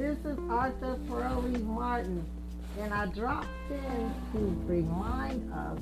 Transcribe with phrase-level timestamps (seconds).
[0.00, 0.96] This is Dr.
[1.10, 2.24] Pearlie Martin,
[2.80, 5.78] and I dropped in to remind us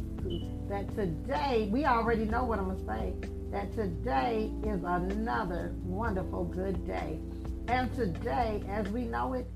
[0.68, 3.14] that today, we already know what I'm going to say,
[3.52, 7.20] that today is another wonderful good day.
[7.68, 9.46] And today, as we know it,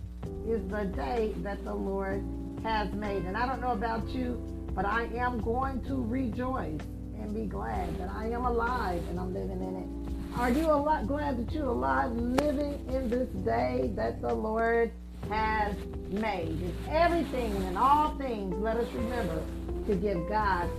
[0.47, 2.25] is the day that the Lord
[2.63, 3.25] has made.
[3.25, 4.41] And I don't know about you,
[4.77, 6.79] but I am going to rejoice
[7.19, 10.02] and be glad that I am alive and I'm living in it.
[10.37, 14.91] Are you a lot glad that you're alive, living in this day that the Lord
[15.29, 15.77] has
[16.11, 16.49] made?
[16.49, 19.43] In everything and all things, let us remember
[19.87, 20.71] to give God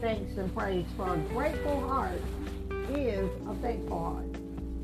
[0.00, 0.86] thanks and praise.
[0.96, 2.20] For a grateful heart
[2.90, 4.26] is a thankful heart.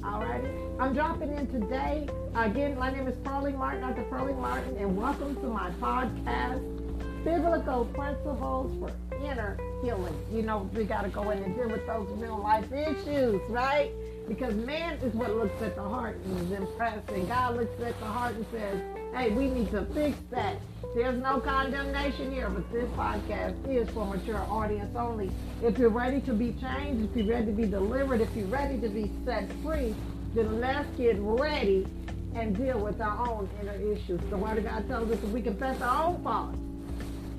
[0.04, 0.48] All righty.
[0.78, 2.06] I'm dropping in today.
[2.36, 4.04] Again, my name is Pearlie Martin, Dr.
[4.04, 8.92] Pearlie Martin, and welcome to my podcast, Biblical Principles for
[9.24, 10.14] Inner Healing.
[10.30, 13.90] You know, we got to go in and deal with those real life issues, right?
[14.28, 17.98] Because man is what looks at the heart and is impressed, and God looks at
[17.98, 18.82] the heart and says,
[19.14, 20.56] hey, we need to fix that.
[20.94, 25.30] There's no condemnation here, but this podcast is for mature audience only.
[25.62, 28.78] If you're ready to be changed, if you're ready to be delivered, if you're ready
[28.80, 29.94] to be set free,
[30.34, 31.86] then let's get ready
[32.34, 34.20] and deal with our own inner issues.
[34.28, 36.58] The Word of God tells us that we confess our own faults,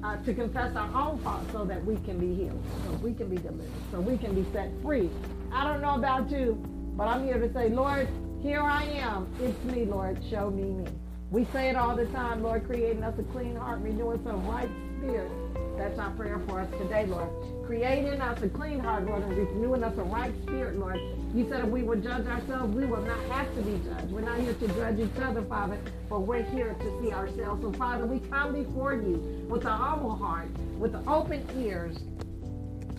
[0.04, 3.30] uh, to confess our own faults so that we can be healed, so we can
[3.30, 5.10] be delivered, so we can be set free.
[5.52, 6.64] I don't know about you,
[7.00, 8.09] but I'm here to say, Lord,
[8.42, 9.33] here I am.
[9.39, 10.19] It's me, Lord.
[10.30, 10.86] Show me me.
[11.31, 14.36] We say it all the time, Lord, creating us a clean heart, renewing us a
[14.36, 15.31] right spirit.
[15.77, 17.30] That's our prayer for us today, Lord.
[17.66, 21.00] Creating us a clean heart, Lord, and renewing us a right spirit, Lord.
[21.33, 24.11] You said if we would judge ourselves, we will not have to be judged.
[24.11, 27.61] We're not here to judge each other, Father, but we're here to see ourselves.
[27.61, 31.97] So, Father, we come before you with a humble heart, with open ears,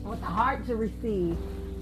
[0.03, 1.37] with a heart to receive,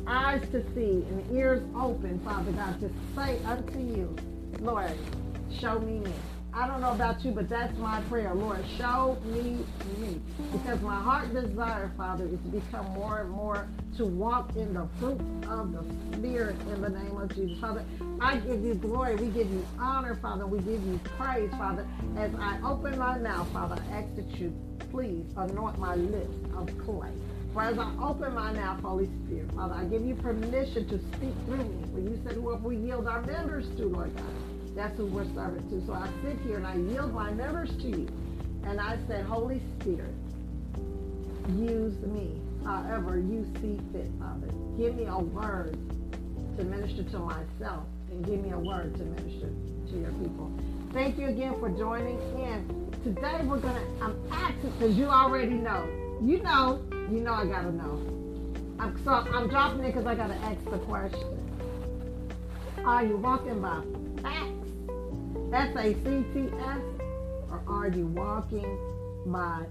[0.08, 4.16] eyes to see, and ears open, Father God, to say unto you,
[4.60, 4.92] Lord,
[5.60, 6.12] show me me.
[6.52, 8.34] I don't know about you, but that's my prayer.
[8.34, 9.64] Lord, show me
[9.98, 10.20] me.
[10.50, 13.68] Because my heart desire, Father, is to become more and more
[13.98, 15.84] to walk in the fruit of the
[16.16, 17.58] Spirit in the name of Jesus.
[17.60, 17.84] Father,
[18.20, 19.14] I give you glory.
[19.16, 20.46] We give you honor, Father.
[20.46, 21.86] We give you praise, Father.
[22.16, 24.52] As I open my mouth, Father, I ask that you
[24.90, 27.12] please anoint my lips of clay.
[27.52, 31.34] For as I open my mouth, Holy Spirit, Father, I give you permission to speak
[31.46, 31.84] through me.
[31.90, 34.24] When you said, whoever we yield our members to, Lord God.
[34.76, 35.86] That's who we're serving to.
[35.86, 38.08] So I sit here and I yield my members to you.
[38.64, 40.14] And I said, Holy Spirit,
[41.56, 44.48] use me however you see fit, Father.
[44.76, 45.76] Give me a word
[46.58, 49.48] to minister to myself and give me a word to minister
[49.90, 50.52] to your people.
[50.92, 52.88] Thank you again for joining in.
[53.02, 55.88] Today we're going to, I'm asking, because you already know.
[56.22, 58.00] You know, you know I got to know.
[58.78, 61.38] I'm, so I'm dropping it because I got to ask the question.
[62.84, 63.82] Are you walking by
[64.22, 64.58] fact
[65.52, 66.80] S-A-C-T-S,
[67.50, 68.78] or are you walking
[69.26, 69.64] by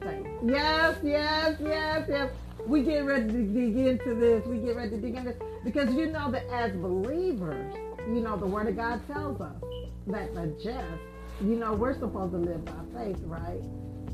[0.00, 0.26] faith?
[0.44, 2.30] Yes, yes, yes, yes.
[2.66, 4.44] We get ready to dig into this.
[4.46, 5.42] We get ready to dig into this.
[5.64, 7.74] Because you know that as believers,
[8.08, 9.54] you know, the Word of God tells us
[10.08, 11.02] that the just,
[11.40, 13.62] you know, we're supposed to live by faith, right?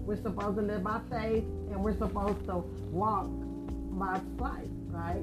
[0.08, 3.28] We're supposed to live by faith and we're supposed to walk
[3.90, 5.22] by sight, right?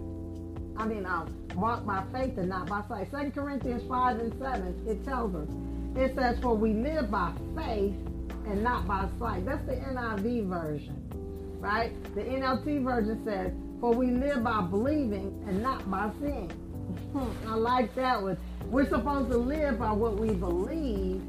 [0.78, 3.10] I mean, I'll walk by faith and not by sight.
[3.10, 5.48] Second Corinthians 5 and 7, it tells us,
[5.96, 7.96] it says, For we live by faith
[8.46, 9.44] and not by sight.
[9.44, 11.02] That's the NIV version,
[11.60, 11.92] right?
[12.14, 16.52] The NLT version says, For we live by believing and not by seeing.
[17.48, 18.38] I like that one.
[18.66, 21.24] We're supposed to live by what we believe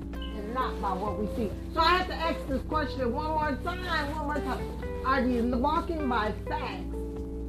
[0.56, 1.50] not by what we see.
[1.74, 5.04] So I have to ask this question one more time, one more time.
[5.04, 6.96] Are you walking by facts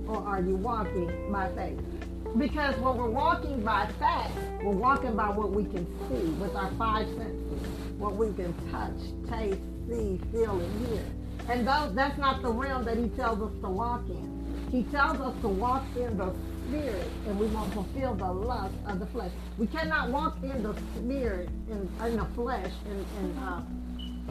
[0.10, 1.80] or are you walking by faith?
[2.38, 6.70] Because when we're walking by facts, we're walking by what we can see with our
[6.72, 11.06] five senses, what we can touch, taste, see, feel, and hear.
[11.48, 14.28] And those, that's not the realm that he tells us to walk in.
[14.70, 16.34] He tells us to walk in the
[16.68, 19.32] spirit and we won't fulfill the lust of the flesh.
[19.58, 23.62] We cannot walk in the spirit, in, in the flesh, and, and, uh,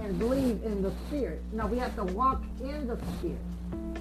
[0.05, 1.43] and believe in the spirit.
[1.53, 3.39] No, we have to walk in the spirit.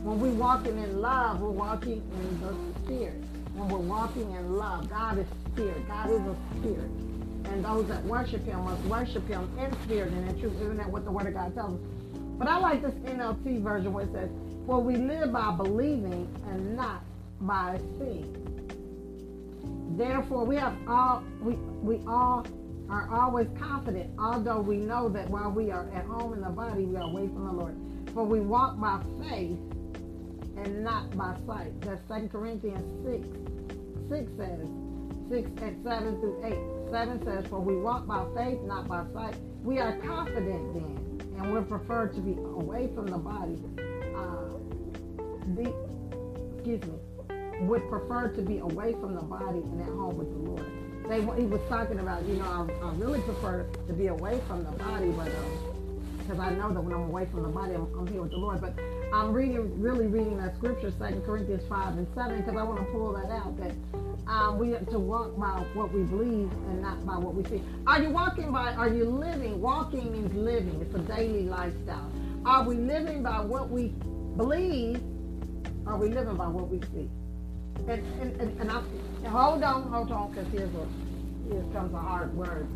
[0.04, 3.24] When we're walking in love, we're walking in the spirit
[3.56, 4.90] when we're walking in love.
[4.90, 5.88] God is spirit.
[5.88, 6.92] God is a spirit.
[7.46, 10.56] And those that worship him must worship him in spirit and in truth.
[10.62, 11.88] Isn't that what the word of God tells us?
[12.38, 14.30] But I like this NLT version where it says,
[14.66, 17.02] For we live by believing and not
[17.42, 18.42] by seeing.
[19.98, 22.46] Therefore, we have all we we all
[22.90, 26.86] are always confident, although we know that while we are at home in the body,
[26.86, 27.76] we are away from the Lord.
[28.14, 29.58] For we walk by faith
[30.58, 31.80] and not by sight.
[31.82, 33.46] That's 2 Corinthians 6
[34.10, 34.68] 6 says,
[35.30, 36.92] 6 and 7 through 8.
[36.92, 39.36] 7 says, For we walk by faith, not by sight.
[39.64, 43.58] We are confident then, and we prefer to be away from the body.
[44.16, 44.54] Uh,
[45.56, 45.74] the,
[46.54, 46.94] excuse me,
[47.62, 50.66] would prefer to be away from the body and at home with the Lord.
[51.08, 54.64] They, he was talking about, you know, I, I really prefer to be away from
[54.64, 55.32] the body, but
[56.20, 58.32] because um, I know that when I'm away from the body, I'm, I'm here with
[58.32, 58.60] the Lord.
[58.60, 58.74] But
[59.14, 62.86] I'm reading, really reading that scripture, Second Corinthians 5 and 7, because I want to
[62.86, 63.74] pull that out, that
[64.28, 67.62] um, we have to walk by what we believe and not by what we see.
[67.86, 69.62] Are you walking by, are you living?
[69.62, 70.82] Walking means living.
[70.82, 72.12] It's a daily lifestyle.
[72.46, 73.90] Are we living by what we
[74.38, 75.02] believe?
[75.86, 77.10] Are we living by what we see?
[77.88, 77.90] And,
[78.22, 78.82] and, and, and I,
[79.30, 80.88] hold on, hold on, because here's a,
[81.52, 82.68] here comes a hard word.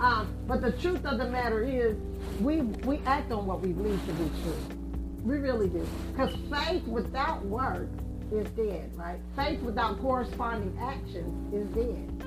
[0.00, 1.96] Um, but the truth of the matter is,
[2.40, 4.78] we, we act on what we believe to be true.
[5.24, 5.86] We really do.
[6.12, 7.90] Because faith without works
[8.32, 9.18] is dead, right?
[9.34, 12.24] Faith without corresponding actions is dead.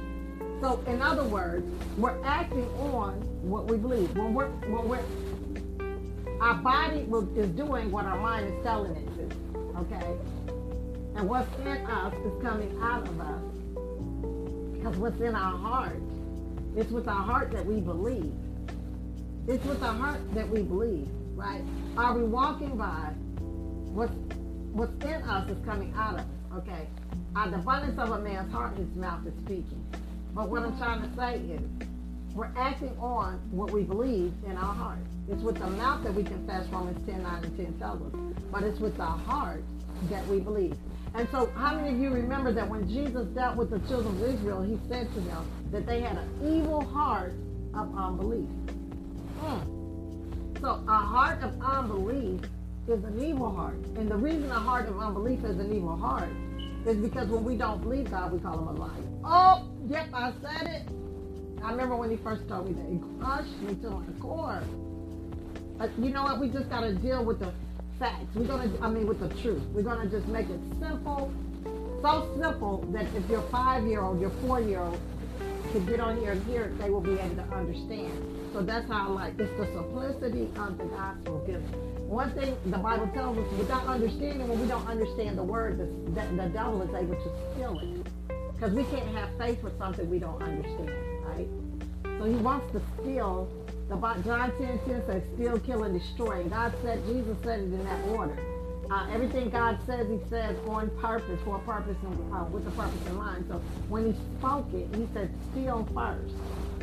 [0.62, 1.66] So, in other words,
[1.98, 4.16] we're acting on what we believe.
[4.16, 5.04] When we're, when we're,
[6.42, 9.38] our body is doing what our mind is telling it to,
[9.80, 10.18] okay?
[11.16, 13.42] And what's in us is coming out of us.
[14.74, 16.02] Because what's in our heart,
[16.76, 18.34] it's with our heart that we believe.
[19.48, 21.08] It's with our heart that we believe
[21.42, 21.64] right?
[21.98, 23.14] Are we walking by
[23.94, 24.14] what's
[24.74, 26.26] what's in us is coming out of us?
[26.58, 26.88] Okay.
[27.36, 29.84] Out the abundance of a man's heart, his mouth is speaking.
[30.34, 31.62] But what I'm trying to say is
[32.34, 35.00] we're acting on what we believe in our heart.
[35.30, 38.20] It's with the mouth that we confess Romans 10, 9, and 10 tells us.
[38.52, 39.64] But it's with our heart
[40.10, 40.76] that we believe.
[41.14, 44.34] And so how many of you remember that when Jesus dealt with the children of
[44.34, 47.34] Israel, he said to them that they had an evil heart
[47.74, 48.48] of unbelief.
[49.42, 50.62] Mm.
[50.62, 52.42] So a heart of unbelief
[52.88, 53.76] is an evil heart.
[53.98, 56.30] And the reason a heart of unbelief is an evil heart
[56.86, 58.92] is because when we don't believe God, we call him a liar.
[59.24, 60.88] Oh, yep, I said it.
[61.64, 62.90] I remember when he first told me that.
[62.90, 64.64] He crushed me to my core.
[65.78, 66.40] But you know what?
[66.40, 67.52] We just got to deal with the
[68.02, 68.26] facts.
[68.34, 69.62] We're to, I mean, with the truth.
[69.74, 71.32] We're to just make it simple.
[72.02, 75.00] So simple that if your five-year-old, your four-year-old
[75.72, 78.12] could get on here and hear it, they will be able to understand.
[78.54, 81.44] So that's how I like it's the simplicity of the gospel.
[81.46, 81.62] Because
[82.10, 85.86] one thing the Bible tells us, without understanding, when we don't understand the word, the,
[86.20, 88.08] the, the devil is able to steal it.
[88.54, 90.92] Because we can't have faith with something we don't understand,
[91.24, 91.48] right?
[92.18, 93.48] So he wants to steal.
[93.92, 96.40] The John 10, 10 says, steal, kill, and destroy.
[96.40, 98.38] And God said, Jesus said it in that order.
[98.90, 102.72] Uh, everything God says, He says on purpose, for a purpose, and, uh, with a
[102.72, 103.46] purpose in mind.
[103.50, 106.34] So when He spoke it, He said, steal first.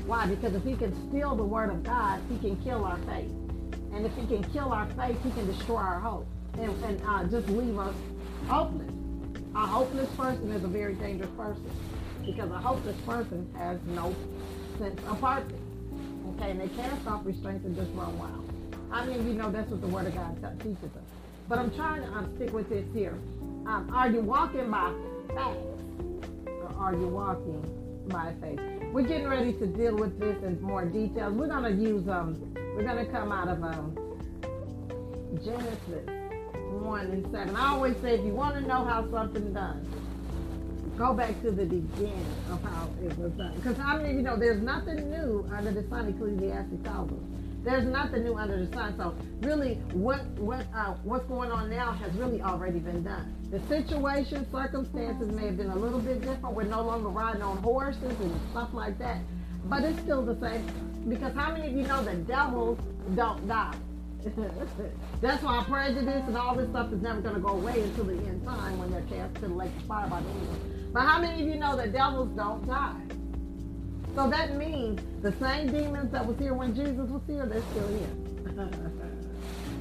[0.07, 0.27] Why?
[0.27, 3.31] Because if he can steal the word of God, he can kill our faith.
[3.93, 6.27] And if he can kill our faith, he can destroy our hope
[6.59, 7.95] and, and uh, just leave us
[8.47, 8.91] hopeless.
[9.55, 11.71] A hopeless person is a very dangerous person
[12.25, 14.15] because a hopeless person has no
[14.79, 15.58] sense of purpose.
[16.31, 18.45] Okay, and they cast off restraints and just run wild.
[18.91, 21.03] I mean, you know that's what the Word of God teaches us.
[21.49, 23.19] But I'm trying to um, stick with this here.
[23.67, 24.93] Um, are you walking by
[25.29, 25.39] faith
[26.47, 28.79] or are you walking by faith?
[28.93, 31.35] we're getting ready to deal with this in more details.
[31.35, 33.97] We're gonna use um, we're gonna come out of um,
[35.45, 36.09] Genesis
[36.81, 37.55] one and seven.
[37.55, 39.87] I always say if you want to know how something done,
[40.99, 43.55] go back to the beginning of how it was done.
[43.55, 46.09] Because how many of you know there's nothing new under the sun?
[46.09, 47.19] Ecclesiastes tells us.
[47.62, 48.97] There's nothing new under the sun.
[48.97, 53.35] So really, what what uh, what's going on now has really already been done.
[53.50, 56.55] The situation, circumstances may have been a little bit different.
[56.55, 59.21] We're no longer riding on horses and stuff like that,
[59.64, 60.67] but it's still the same.
[61.09, 62.78] Because how many of you know the devils
[63.14, 63.75] don't die?
[65.21, 68.14] That's why prejudice and all this stuff is never going to go away until the
[68.14, 70.77] end time when they're cast to the lake of fire by the angels.
[70.99, 73.00] But how many of you know that devils don't die?
[74.17, 77.87] So that means the same demons that was here when Jesus was here, they're still
[77.87, 78.73] here.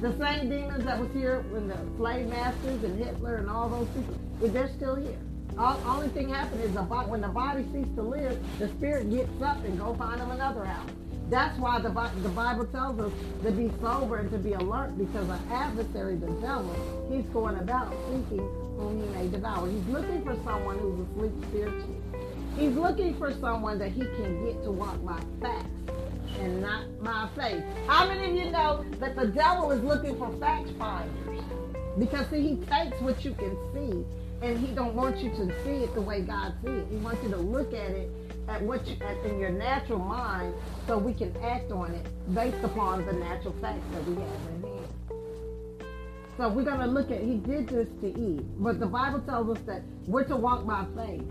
[0.00, 3.88] the same demons that was here when the slave masters and Hitler and all those
[3.88, 5.18] people, they're still here.
[5.58, 9.42] All, only thing happened is the, when the body ceases to live, the spirit gets
[9.42, 10.88] up and go find them another house.
[11.30, 11.90] That's why the,
[12.22, 16.30] the Bible tells us to be sober and to be alert because the adversary, the
[16.40, 19.68] devil, he's going about seeking whom he may devour.
[19.68, 22.00] He's looking for someone who's asleep spiritually.
[22.56, 25.68] He's looking for someone that he can get to walk by facts
[26.40, 27.64] and not by faith.
[27.86, 31.42] How many of you know that the devil is looking for fact finders?
[31.98, 34.04] Because see, he takes what you can see
[34.40, 36.86] and he don't want you to see it the way God sees it.
[36.90, 38.10] He wants you to look at it
[38.48, 40.54] at what you, at, in your natural mind
[40.86, 44.62] so we can act on it based upon the natural facts that we have in
[44.62, 44.77] hand.
[46.38, 49.58] So we're going to look at, he did this to Eve, but the Bible tells
[49.58, 51.26] us that we're to walk by faith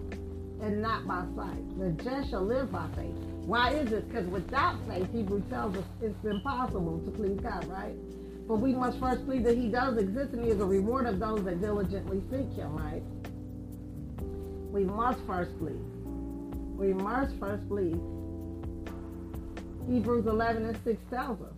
[0.62, 1.80] and not by sight.
[1.80, 3.16] The just shall live by faith.
[3.46, 4.10] Why is it?
[4.10, 7.96] Because without faith, Hebrews tells us it's impossible to please God, right?
[8.50, 11.20] But we must first believe that He does exist and He is a reward of
[11.20, 13.04] those that diligently seek Him, right?
[14.74, 15.80] We must first believe.
[16.76, 18.02] We must first believe.
[19.90, 21.54] Hebrews 11 and 6 tells us,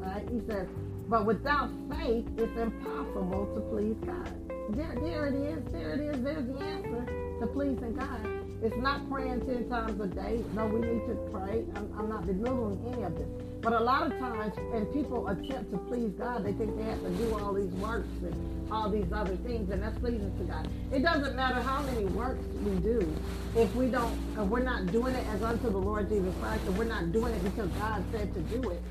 [0.00, 0.26] right?
[0.30, 0.66] He says,
[1.08, 4.32] but without faith, it's impossible to please God.
[4.70, 5.72] There, there it is.
[5.72, 6.22] There it is.
[6.22, 8.20] There's the answer to pleasing God.
[8.62, 10.42] It's not praying 10 times a day.
[10.54, 11.64] No, we need to pray.
[11.76, 13.28] I'm, I'm not belittling any of this.
[13.60, 17.02] But a lot of times, when people attempt to please God, they think they have
[17.02, 20.68] to do all these works and all these other things, and that's pleasing to God.
[20.92, 23.14] It doesn't matter how many works we do.
[23.54, 26.78] If we don't, if we're not doing it as unto the Lord Jesus Christ, and
[26.78, 28.82] we're not doing it because God said to do it,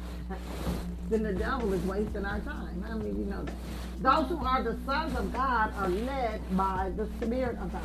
[1.10, 2.84] then the devil is wasting our time.
[2.88, 3.54] How many of you know that?
[4.02, 7.82] Those who are the sons of God are led by the Spirit of God.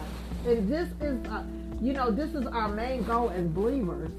[0.46, 1.44] And this is, uh,
[1.80, 4.10] you know, this is our main goal as believers.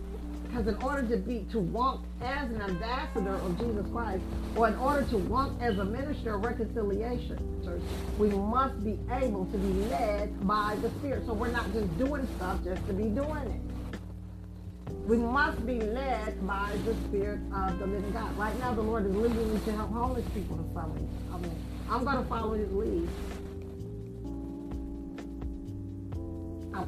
[0.44, 4.22] Because in order to be to walk as an ambassador of Jesus Christ,
[4.56, 7.82] or in order to walk as a minister of reconciliation, church,
[8.20, 11.26] we must be able to be led by the Spirit.
[11.26, 13.81] So we're not just doing stuff just to be doing it.
[15.06, 18.38] We must be led by the Spirit of the living God.
[18.38, 21.08] Right now, the Lord is leading me to help homeless people in some way.
[21.34, 21.56] I mean,
[21.90, 23.10] I'm going to follow His lead.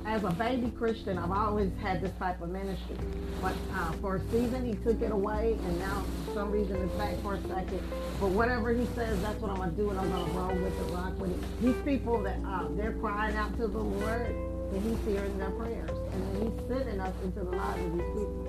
[0.05, 2.95] as a baby Christian, I've always had this type of ministry.
[3.41, 6.93] But uh, for a season, he took it away, and now for some reason it's
[6.95, 7.81] back for a second.
[8.19, 10.93] But whatever he says, that's what I'm gonna do, and I'm gonna roll with it,
[10.93, 11.61] rock with it.
[11.61, 15.89] These people that uh, they're crying out to the Lord, and he's hearing their prayers,
[16.13, 18.47] and he's sending us into the lives of these people.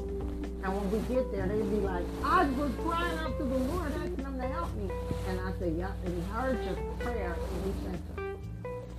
[0.63, 3.93] And when we get there, they'd be like, I was crying out to the Lord,
[3.93, 4.89] asking him to help me.
[5.29, 8.25] And I said, yeah, and he heard your prayer, and he sent us.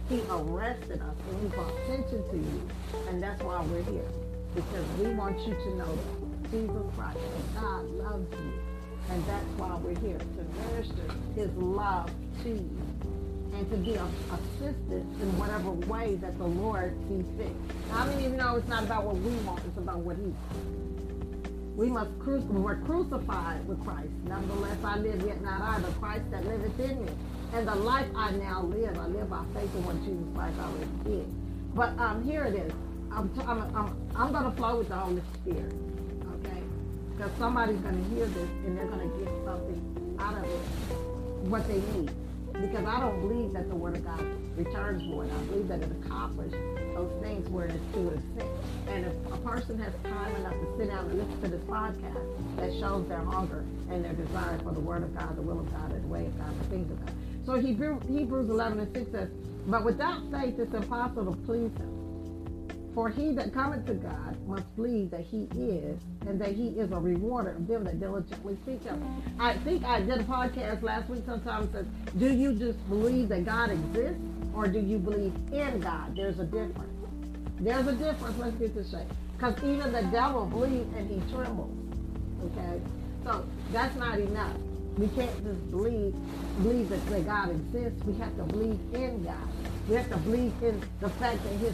[0.09, 2.61] He arrested us and he brought attention to you.
[3.09, 4.05] And that's why we're here.
[4.53, 7.17] Because we want you to know that Jesus Christ
[7.59, 8.53] God loves you.
[9.09, 12.11] And that's why we're here, to minister his love
[12.43, 12.77] to you.
[13.55, 17.55] And to be assisted in whatever way that the Lord sees fit.
[17.89, 20.23] How many of you know it's not about what we want, it's about what he
[20.23, 20.75] wants.
[21.77, 24.11] We must cru- we're crucified with Christ.
[24.25, 27.11] Nevertheless, I live yet not I, but Christ that liveth in me.
[27.53, 30.91] And the life I now live, I live by faith in what Jesus Christ already
[31.05, 31.75] did.
[31.75, 32.73] But um, here it is.
[33.11, 35.73] I'm, t- I'm, I'm, I'm going to flow with the Holy Spirit,
[36.43, 36.61] okay?
[37.15, 41.47] Because somebody's going to hear this and they're going to get something out of it,
[41.47, 42.11] what they need.
[42.61, 44.23] Because I don't believe that the Word of God
[44.57, 45.29] returns void.
[45.31, 46.53] I believe that it accomplishes
[46.93, 48.49] those things where it's to its sent.
[48.87, 52.57] And if a person has time enough to sit down and listen to this podcast,
[52.57, 55.71] that shows their hunger and their desire for the Word of God, the will of
[55.71, 57.13] God, and the way of God, the things of God.
[57.45, 59.29] So Hebrew, Hebrews 11 and 6 says,
[59.67, 62.04] But without faith it's impossible to please him.
[62.95, 66.91] For he that cometh to God must believe that he is, and that he is
[66.93, 69.21] a rewarder of them that diligently seek him.
[69.37, 71.85] I think I did a podcast last week sometimes says,
[72.17, 74.23] Do you just believe that God exists,
[74.53, 76.15] or do you believe in God?
[76.15, 76.89] There's a difference.
[77.59, 78.37] There's a difference.
[78.39, 79.07] Let's get this straight.
[79.35, 81.75] Because even the devil believes and he trembles.
[82.45, 82.79] Okay?
[83.25, 84.55] So that's not enough.
[84.97, 86.15] We can't just believe
[86.63, 88.01] believe that, that God exists.
[88.05, 89.35] We have to believe in God.
[89.89, 91.73] We have to believe in the fact that His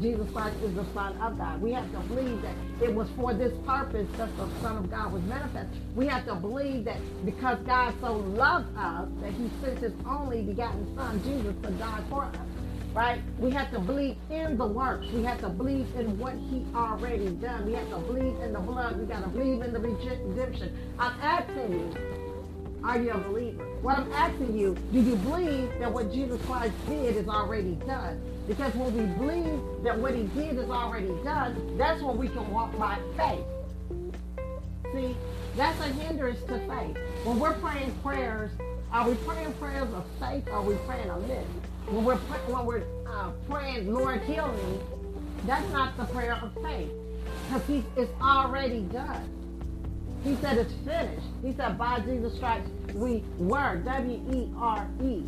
[0.00, 1.60] Jesus Christ is the Son of God.
[1.62, 5.12] We have to believe that it was for this purpose that the Son of God
[5.12, 5.68] was manifest.
[5.94, 10.42] We have to believe that because God so loved us that He sent His only
[10.42, 12.36] begotten Son, Jesus, to die for us.
[12.92, 13.20] Right?
[13.38, 15.06] We have to believe in the works.
[15.08, 17.66] We have to believe in what He already done.
[17.66, 18.98] We have to believe in the blood.
[18.98, 20.76] We got to believe in the redemption.
[20.98, 21.94] I'm asking you,
[22.84, 23.64] are you a believer?
[23.80, 28.20] What I'm asking you, do you believe that what Jesus Christ did is already done?
[28.46, 32.50] Because when we believe that what he did is already done, that's when we can
[32.50, 33.44] walk by faith.
[34.92, 35.16] See,
[35.56, 36.96] that's a hindrance to faith.
[37.24, 38.50] When we're praying prayers,
[38.92, 41.46] are we praying prayers of faith or are we praying a myth?
[41.88, 44.78] When we're, when we're uh, praying, Lord, heal me,
[45.46, 46.90] that's not the prayer of faith
[47.52, 49.28] because it's already done.
[50.22, 51.26] He said it's finished.
[51.42, 55.24] He said by Jesus Christ we were, W-E-R-E,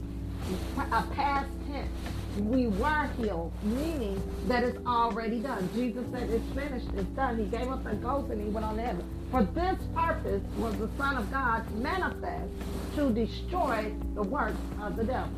[0.78, 1.88] a past tense.
[2.36, 5.68] We were healed, meaning that it's already done.
[5.74, 7.38] Jesus said it's finished, it's done.
[7.38, 9.04] He gave up the ghost and he went on to heaven.
[9.30, 12.52] For this purpose was the Son of God manifest
[12.96, 15.30] to destroy the works of the devil.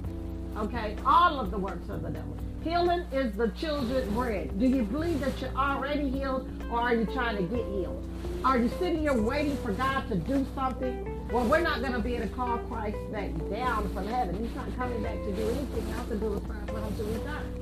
[0.57, 2.37] Okay, all of the works of the devil.
[2.64, 4.59] Healing is the children's bread.
[4.59, 8.05] Do you believe that you're already healed or are you trying to get healed?
[8.45, 11.18] Are you sitting here waiting for God to do something?
[11.30, 14.42] Well, we're not going to be able to call Christ back down from heaven.
[14.42, 17.52] He's not coming back to do anything else to do is for him to return.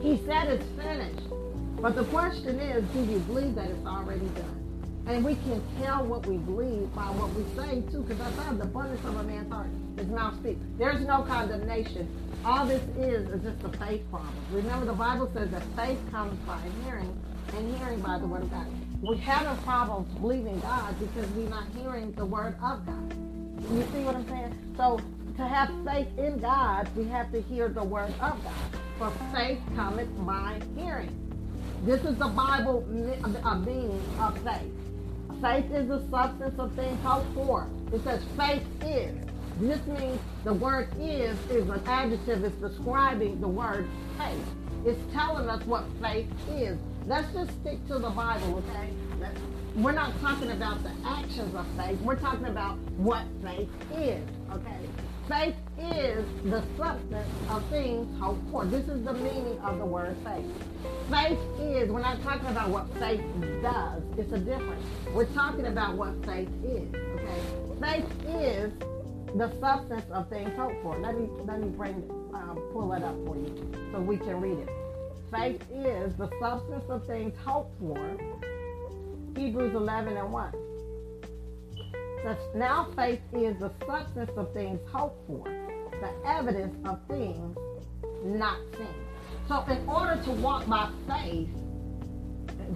[0.00, 1.28] He said it's finished.
[1.78, 4.62] But the question is, do you believe that it's already done?
[5.06, 8.56] And we can tell what we believe by what we say too, because I thought
[8.56, 9.68] the abundance of a man's heart,
[9.98, 10.64] his mouth speaks.
[10.78, 12.08] There's no condemnation.
[12.46, 14.32] All this is is just a faith problem.
[14.52, 17.14] Remember, the Bible says that faith comes by hearing,
[17.54, 18.66] and hearing by the word of God.
[19.02, 23.14] We have a problem believing God because we're not hearing the word of God.
[23.70, 24.74] You see what I'm saying?
[24.76, 25.00] So
[25.36, 28.80] to have faith in God, we have to hear the word of God.
[28.98, 31.12] For faith cometh by hearing.
[31.84, 32.86] This is the Bible
[33.44, 34.72] uh, meaning of faith.
[35.42, 37.68] Faith is the substance of things hoped for.
[37.92, 39.14] It says faith is.
[39.60, 42.44] This means the word is is an adjective.
[42.44, 43.86] It's describing the word
[44.16, 44.44] faith.
[44.86, 46.78] It's telling us what faith is.
[47.06, 48.90] Let's just stick to the Bible, okay?
[49.20, 49.40] Let's,
[49.76, 52.00] we're not talking about the actions of faith.
[52.00, 54.88] We're talking about what faith is, okay?
[55.28, 58.64] Faith is the substance of things hoped for.
[58.64, 60.46] This is the meaning of the word faith.
[61.08, 63.22] Faith is, we're not talking about what faith
[63.62, 64.02] does.
[64.18, 64.84] It's a difference.
[65.12, 67.40] We're talking about what faith is, okay?
[67.80, 68.72] Faith is
[69.36, 70.98] the substance of things hoped for.
[70.98, 74.58] Let me let me bring um, pull it up for you so we can read
[74.58, 74.68] it.
[75.30, 78.16] Faith is the substance of things hoped for.
[79.36, 80.52] Hebrews 11 and 1.
[82.22, 87.56] Says, now faith is the substance of things hoped for, the evidence of things
[88.24, 88.86] not seen.
[89.48, 91.48] So in order to walk by faith,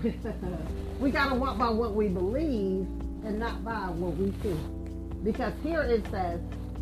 [1.01, 2.87] we got to walk by what we believe
[3.25, 4.57] and not by what we see.
[5.25, 6.41] Because here it says,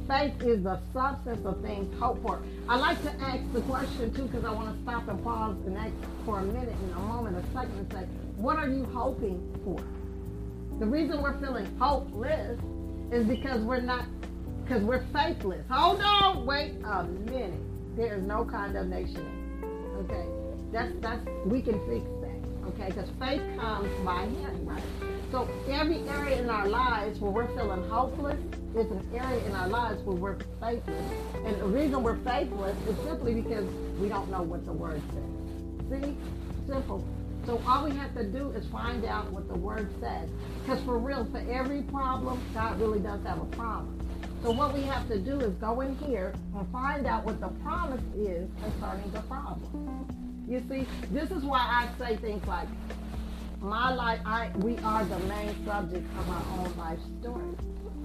[0.09, 2.43] faith is the substance of things hoped for.
[2.69, 5.77] I like to ask the question too because I want to stop and pause and
[5.77, 5.93] ask
[6.25, 9.79] for a minute and a moment, a second, and say, what are you hoping for?
[10.79, 12.59] The reason we're feeling hopeless
[13.13, 14.07] is because we're not,
[14.65, 15.65] because we're faithless.
[15.71, 17.61] Hold on, wait a minute.
[17.97, 19.27] There is no condemnation.
[20.05, 20.25] Okay,
[20.73, 22.69] that's that's we can fix that.
[22.69, 24.83] Okay, because faith comes by hearing, right?
[25.33, 28.39] So every area in our lives where we're feeling hopeless
[28.79, 31.13] is an area in our lives where we're faithless.
[31.45, 33.65] And the reason we're faithless is simply because
[33.99, 36.03] we don't know what the word says.
[36.03, 36.17] See?
[36.67, 37.05] Simple.
[37.47, 40.29] So all we have to do is find out what the word says.
[40.61, 43.95] Because for real, for every problem, God really does have a promise.
[44.43, 47.49] So what we have to do is go in here and find out what the
[47.65, 50.07] promise is concerning the problem.
[50.49, 52.69] You see, this is why I say things like,
[53.61, 57.57] my life, I, we are the main subject of our own life story.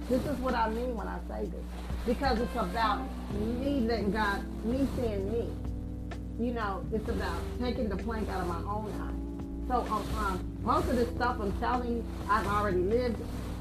[0.08, 1.64] This is what I mean when I say this.
[2.06, 3.00] Because it's about
[3.32, 5.48] me letting God, me seeing me.
[6.38, 9.68] You know, it's about taking the plank out of my own eye.
[9.68, 13.16] So um, um, most of this stuff I'm telling you, I've already lived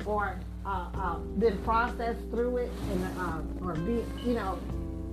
[0.05, 4.59] or uh, uh, been processed through it and uh, or be, you know,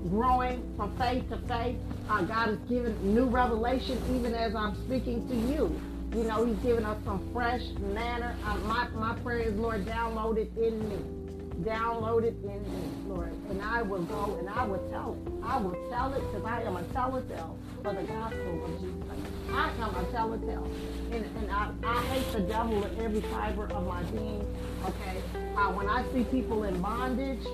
[0.08, 1.76] growing from faith to faith.
[2.08, 5.80] Uh, God has given new revelation even as I'm speaking to you.
[6.12, 7.62] You know, He's given us some fresh
[7.94, 8.34] manner.
[8.44, 11.19] Uh, my, my prayer is, Lord, download it in me.
[11.62, 13.32] Download it in me, Lord.
[13.50, 15.32] And I will go and I will tell it.
[15.44, 19.00] I will tell it because I am a tell-tale for the gospel of Jesus
[19.52, 20.70] I am a tell-tale.
[21.12, 24.46] And, and I, I hate the devil with every fiber of my being.
[24.86, 25.22] Okay?
[25.56, 27.44] Uh, when I see people in bondage,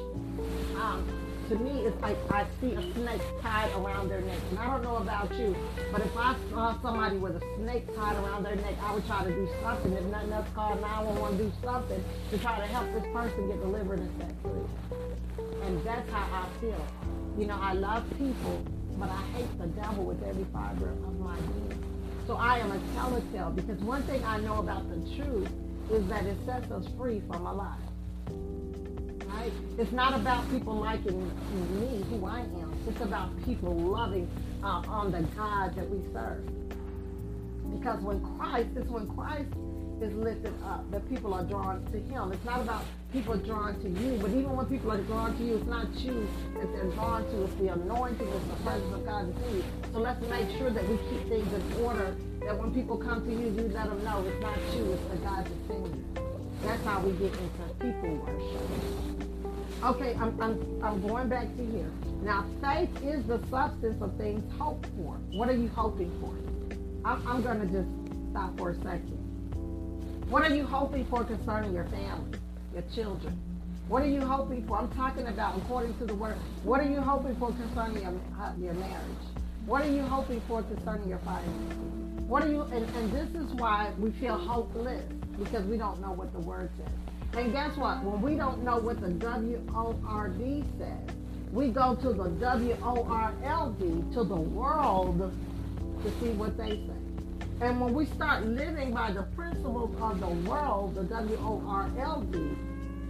[0.80, 1.08] um,
[1.48, 4.38] to me, it's like I see a snake tied around their neck.
[4.50, 5.54] And I don't know about you,
[5.92, 9.22] but if I saw somebody with a snake tied around their neck, I would try
[9.24, 9.92] to do something.
[9.92, 14.00] If nothing else, call 911, do something to try to help this person get delivered
[14.00, 15.46] and set free.
[15.62, 16.86] And that's how I feel.
[17.38, 18.64] You know, I love people,
[18.98, 21.84] but I hate the devil with every fiber of my being.
[22.26, 25.48] So I am a telltale because one thing I know about the truth
[25.92, 27.78] is that it sets us free from a lie
[29.78, 31.26] It's not about people liking
[31.80, 32.74] me, who I am.
[32.88, 34.28] It's about people loving
[34.62, 36.44] uh, on the God that we serve.
[37.78, 39.48] Because when Christ, it's when Christ
[40.00, 42.32] is lifted up that people are drawn to him.
[42.32, 45.56] It's not about people drawn to you, but even when people are drawn to you,
[45.56, 47.44] it's not you that they're drawn to.
[47.44, 49.64] It's the anointing, it's the presence of God that's in you.
[49.92, 53.30] So let's make sure that we keep things in order, that when people come to
[53.32, 56.04] you, you let them know it's not you, it's the God that's in you.
[56.62, 58.85] That's how we get into people worship.
[59.82, 61.90] Okay, I'm, I'm, I'm going back to here.
[62.22, 65.18] Now, faith is the substance of things hoped for.
[65.32, 66.34] What are you hoping for?
[67.06, 67.88] I'm, I'm going to just
[68.30, 69.22] stop for a second.
[70.30, 72.38] What are you hoping for concerning your family,
[72.72, 73.38] your children?
[73.88, 74.78] What are you hoping for?
[74.78, 76.36] I'm talking about according to the word.
[76.64, 79.24] What are you hoping for concerning your, uh, your marriage?
[79.66, 81.76] What are you hoping for concerning your finances?
[82.26, 85.04] What are you, and, and this is why we feel hopeless
[85.38, 87.05] because we don't know what the word says.
[87.34, 88.02] And guess what?
[88.02, 91.16] When we don't know what the W-O-R-D says,
[91.52, 95.32] we go to the W-O-R-L-D, to the world,
[96.02, 97.06] to see what they say.
[97.60, 101.90] And when we start living by the principles of the world, the W O R
[101.98, 102.50] L D,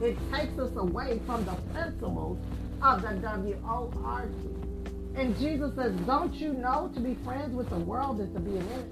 [0.00, 2.38] it takes us away from the principles
[2.80, 5.20] of the W O R T.
[5.20, 8.56] And Jesus says, Don't you know to be friends with the world is to be
[8.56, 8.90] an enemy?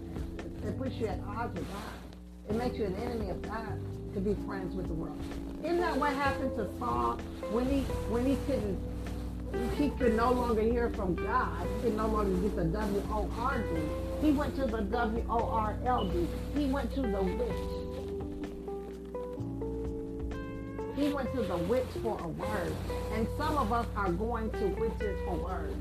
[0.66, 2.50] It puts you at odds with God.
[2.50, 3.78] It makes you an enemy of God
[4.14, 5.18] to be friends with the world.
[5.64, 7.18] Isn't that what happened to Saul
[7.50, 8.79] when he when he couldn't
[9.77, 11.66] he could no longer hear from God.
[11.77, 13.81] He could no longer get the W O R D.
[14.20, 16.27] He went to the W O R L D.
[16.57, 17.85] He went to the witch.
[20.96, 22.72] He went to the witch for a word.
[23.12, 25.77] And some of us are going to witches for words.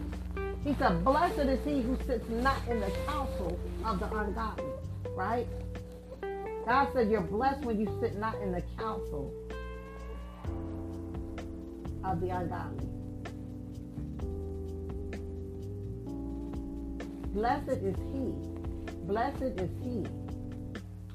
[0.64, 4.66] He said, Blessed is he who sits not in the counsel of the ungodly.
[5.16, 5.48] Right?
[6.66, 9.34] God said, You're blessed when you sit not in the counsel
[12.06, 12.88] of the ungodly.
[17.34, 18.34] Blessed is he,
[19.06, 20.06] blessed is he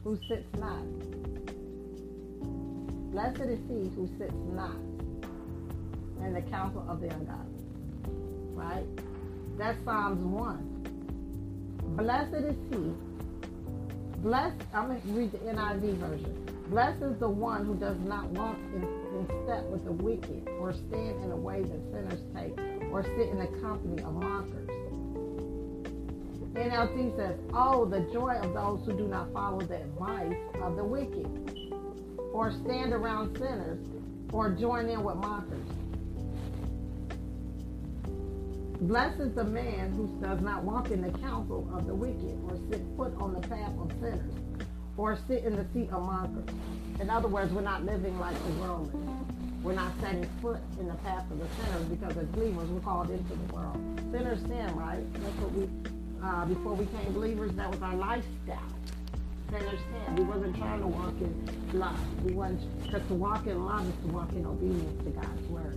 [0.03, 0.85] who sits not.
[3.13, 4.77] Blessed is he who sits not
[6.25, 7.65] in the counsel of the ungodly.
[8.53, 8.85] Right?
[9.57, 11.97] That's Psalms 1.
[11.97, 13.08] Blessed is he.
[14.23, 16.47] Blessed, I'm going to read the NIV version.
[16.69, 20.73] Blessed is the one who does not walk in, in step with the wicked, or
[20.73, 22.59] stand in a way that sinners take,
[22.91, 24.69] or sit in the company of mockers
[26.59, 30.85] NLT says, Oh, the joy of those who do not follow the advice of the
[30.85, 31.71] wicked,
[32.33, 33.79] or stand around sinners,
[34.33, 35.68] or join in with mockers.
[38.81, 42.57] Blessed is the man who does not walk in the counsel of the wicked, or
[42.71, 44.35] sit foot on the path of sinners,
[44.97, 46.49] or sit in the seat of mockers.
[47.01, 49.35] In other words, we're not living like the world lives.
[49.65, 53.11] We're not setting foot in the path of the sinners because as believers, we're called
[53.11, 53.77] into the world.
[54.13, 55.03] Sinners sin, right?
[55.15, 55.69] That's what we
[56.23, 58.63] uh, before we became believers, that was our lifestyle.
[59.53, 60.19] Understand?
[60.19, 62.25] We wasn't trying to walk in love.
[62.25, 65.68] We wasn't because to walk in love is to walk in obedience to God's word.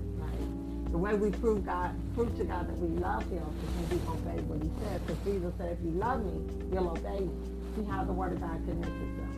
[0.91, 3.97] The way we prove God, prove to God that we love Him is when we
[4.11, 5.01] obey what He says.
[5.01, 7.31] Because Jesus said, "If you love me, you'll obey me."
[7.75, 9.35] See how the Word of God connects itself.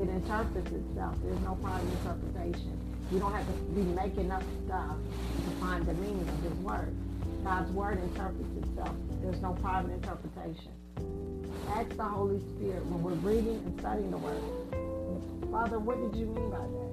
[0.00, 1.16] It interprets itself.
[1.24, 2.78] There's no private interpretation.
[3.10, 4.96] You don't have to be making up stuff
[5.44, 6.94] to find the meaning of His Word.
[7.42, 8.94] God's Word interprets itself.
[9.22, 10.70] There's no private interpretation.
[11.74, 14.40] Ask the Holy Spirit when we're reading and studying the Word.
[15.50, 16.90] Father, what did you mean by that?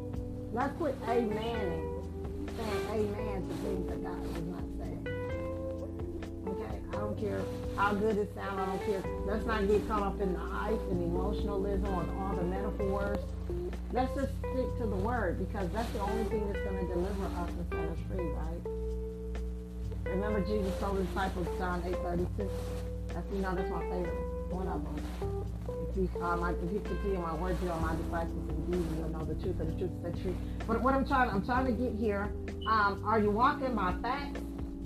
[0.54, 1.93] Let's quit amening,
[2.58, 5.08] saying amen to things that God is not saying.
[6.48, 6.80] Okay?
[6.92, 7.42] I don't care
[7.76, 8.60] how good it sounds.
[8.60, 9.04] I don't care.
[9.26, 13.20] Let's not get caught up in the hype and emotionalism or all the metaphors.
[13.92, 17.26] Let's just stick to the Word because that's the only thing that's going to deliver
[17.26, 18.84] us and set us free, right?
[20.06, 22.50] Remember Jesus told the disciples, John 8 36.
[23.08, 24.33] That's, you know, that's my favorite.
[24.54, 25.46] One of them.
[25.90, 29.26] If you, um, if you continue my words, you are my disciples indeed, you'll know
[29.26, 30.36] the truth, and the truth is the truth.
[30.68, 32.32] But what I'm trying, I'm trying to get here,
[32.70, 34.42] um, are you walking by faith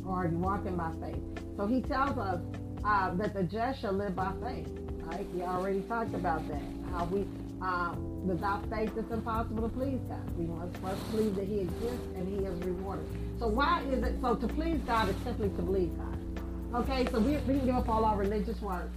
[0.06, 1.22] or are you walking by faith?
[1.58, 2.40] So he tells us
[2.86, 4.68] uh, that the just shall live by faith.
[5.04, 5.28] Right?
[5.34, 6.62] We already talked about that.
[6.92, 7.26] How we,
[7.62, 10.38] uh, without faith, it's impossible to please God.
[10.38, 13.08] We must first believe that He exists and He is rewarded.
[13.40, 16.84] So why is it so to please God is simply to believe God?
[16.84, 18.90] Okay, so we, we can give up all our religious work.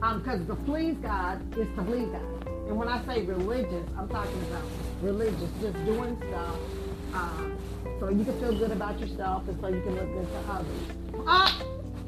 [0.00, 2.48] Because um, to please God is to believe God.
[2.68, 4.64] And when I say religious, I'm talking about
[5.02, 6.56] religious, just doing stuff
[7.12, 7.58] um,
[7.98, 11.26] so you can feel good about yourself and so you can look good to others.
[11.26, 11.62] Ah,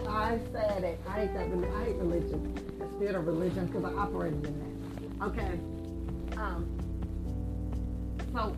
[0.08, 1.00] I said it.
[1.06, 1.42] I hate that.
[1.42, 5.26] I hate religion, the spirit of religion, because I operated in that.
[5.26, 5.60] Okay.
[6.38, 6.66] Um,
[8.32, 8.56] so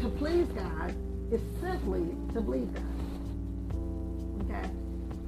[0.00, 0.92] to please God
[1.30, 2.82] is simply to believe God.
[4.42, 4.68] Okay?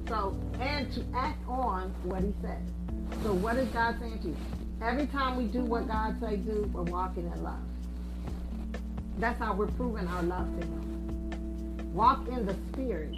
[0.09, 2.76] So, and to act on what he says.
[3.23, 4.37] So what is God saying to you?
[4.81, 7.59] Every time we do what God say do, we're walking in love.
[9.17, 11.93] That's how we're proving our love to him.
[11.93, 13.15] Walk in the spirit.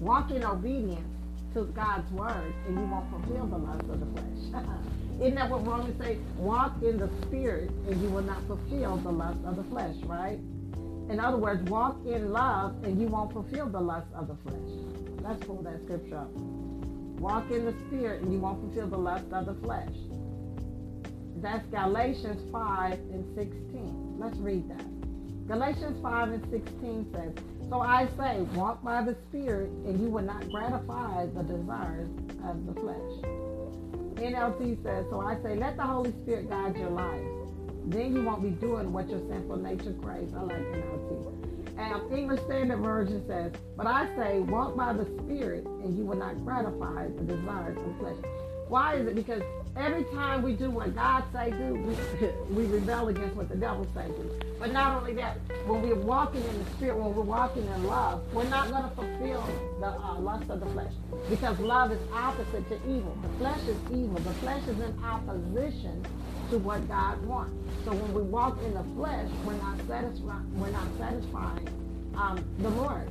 [0.00, 1.06] Walk in obedience
[1.54, 4.64] to God's word, and you won't fulfill the lust of the flesh.
[5.20, 6.18] Isn't that what Romans say?
[6.36, 10.38] Walk in the spirit, and you will not fulfill the lust of the flesh, right?
[11.08, 14.56] In other words, walk in love and you won't fulfill the lust of the flesh.
[15.20, 16.30] Let's pull that scripture up.
[17.22, 19.94] Walk in the spirit and you won't fulfill the lust of the flesh.
[21.36, 24.16] That's Galatians 5 and 16.
[24.18, 25.46] Let's read that.
[25.46, 27.32] Galatians 5 and 16 says,
[27.70, 32.10] So I say, walk by the Spirit, and you will not gratify the desires
[32.44, 33.14] of the flesh.
[34.16, 37.22] NLT says, So I say, let the Holy Spirit guide your life.
[37.86, 40.34] then you won't be doing what your sinful nature craves.
[40.34, 41.41] I like NLT.
[41.78, 46.16] And English Standard Version says, But I say, walk by the Spirit, and you will
[46.16, 48.16] not gratify the desires of flesh.
[48.68, 49.14] Why is it?
[49.14, 49.42] Because
[49.76, 53.86] every time we do what God say do, we, we rebel against what the devil
[53.94, 54.40] say do.
[54.58, 58.22] But not only that, when we're walking in the Spirit, when we're walking in love,
[58.32, 59.46] we're not going to fulfill
[59.80, 60.92] the uh, lust of the flesh.
[61.28, 63.16] Because love is opposite to evil.
[63.22, 64.16] The flesh is evil.
[64.16, 66.04] The flesh is in opposition
[66.52, 67.54] to what God wants.
[67.86, 70.60] So when we walk in the flesh, we're not satisfying.
[70.60, 71.66] We're not satisfying
[72.14, 73.08] um, the Lord.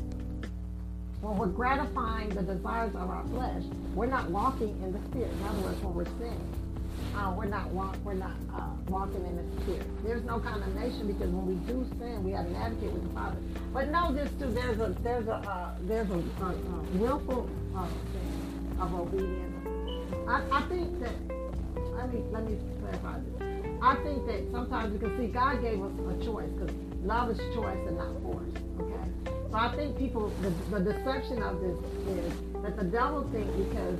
[1.21, 3.63] When we're gratifying the desires of our flesh,
[3.95, 5.31] we're not walking in the Spirit.
[5.33, 6.53] In other words, when we're sinning,
[7.17, 9.87] uh, we're not walk, we're not uh, walking in the Spirit.
[10.03, 13.37] There's no condemnation because when we do sin, we have an advocate with the Father.
[13.73, 17.87] But know this too: there's a there's a uh, there's a, a, a willful uh,
[18.13, 19.49] sin of obedience.
[20.29, 21.15] I, I think that
[21.97, 22.57] let me let me
[23.81, 27.39] I think that sometimes you can see God gave us a choice because love is
[27.55, 28.49] choice and not force.
[28.79, 31.77] Okay, so I think people the, the deception of this
[32.07, 33.97] is that the devil thinks because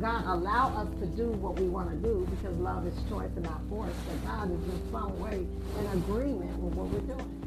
[0.00, 3.44] God allow us to do what we want to do because love is choice and
[3.44, 5.46] not force that God is in some way
[5.78, 7.42] in agreement with what we're doing.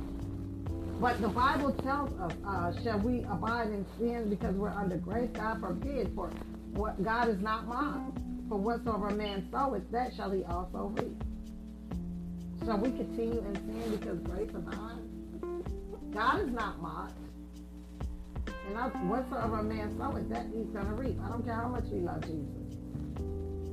[1.00, 5.30] But the Bible tells us, uh, shall we abide in sin because we're under grace?
[5.34, 6.32] God forbid, for
[6.72, 8.18] what God is not mocked.
[8.48, 11.24] For whatsoever a man soweth, that shall he also reap.
[12.64, 15.12] Shall we continue in sin because grace abounds?
[16.14, 17.18] God is not mocked.
[18.68, 21.18] And I, whatsoever a man soweth, that he's going to reap.
[21.24, 22.78] I don't care how much we love Jesus.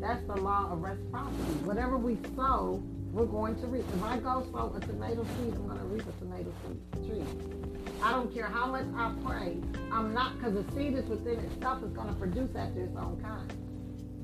[0.01, 1.53] That's the law of reciprocity.
[1.65, 2.83] Whatever we sow,
[3.13, 3.85] we're going to reap.
[3.95, 7.25] If I go sow a tomato seed, I'm going to reap a tomato seed tree.
[8.03, 9.59] I don't care how much I pray.
[9.93, 13.21] I'm not, because the seed is within itself is going to produce after its own
[13.23, 13.53] kind.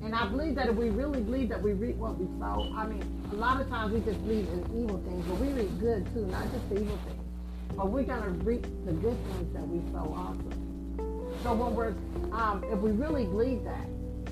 [0.01, 2.87] And I believe that if we really believe that we reap what we sow, I
[2.87, 6.05] mean, a lot of times we just believe in evil things, but we reap good
[6.13, 7.21] too, not just the evil things.
[7.75, 10.49] But we're going to reap the good things that we sow also.
[11.43, 11.93] So when we're,
[12.33, 13.87] um, if we really believe that,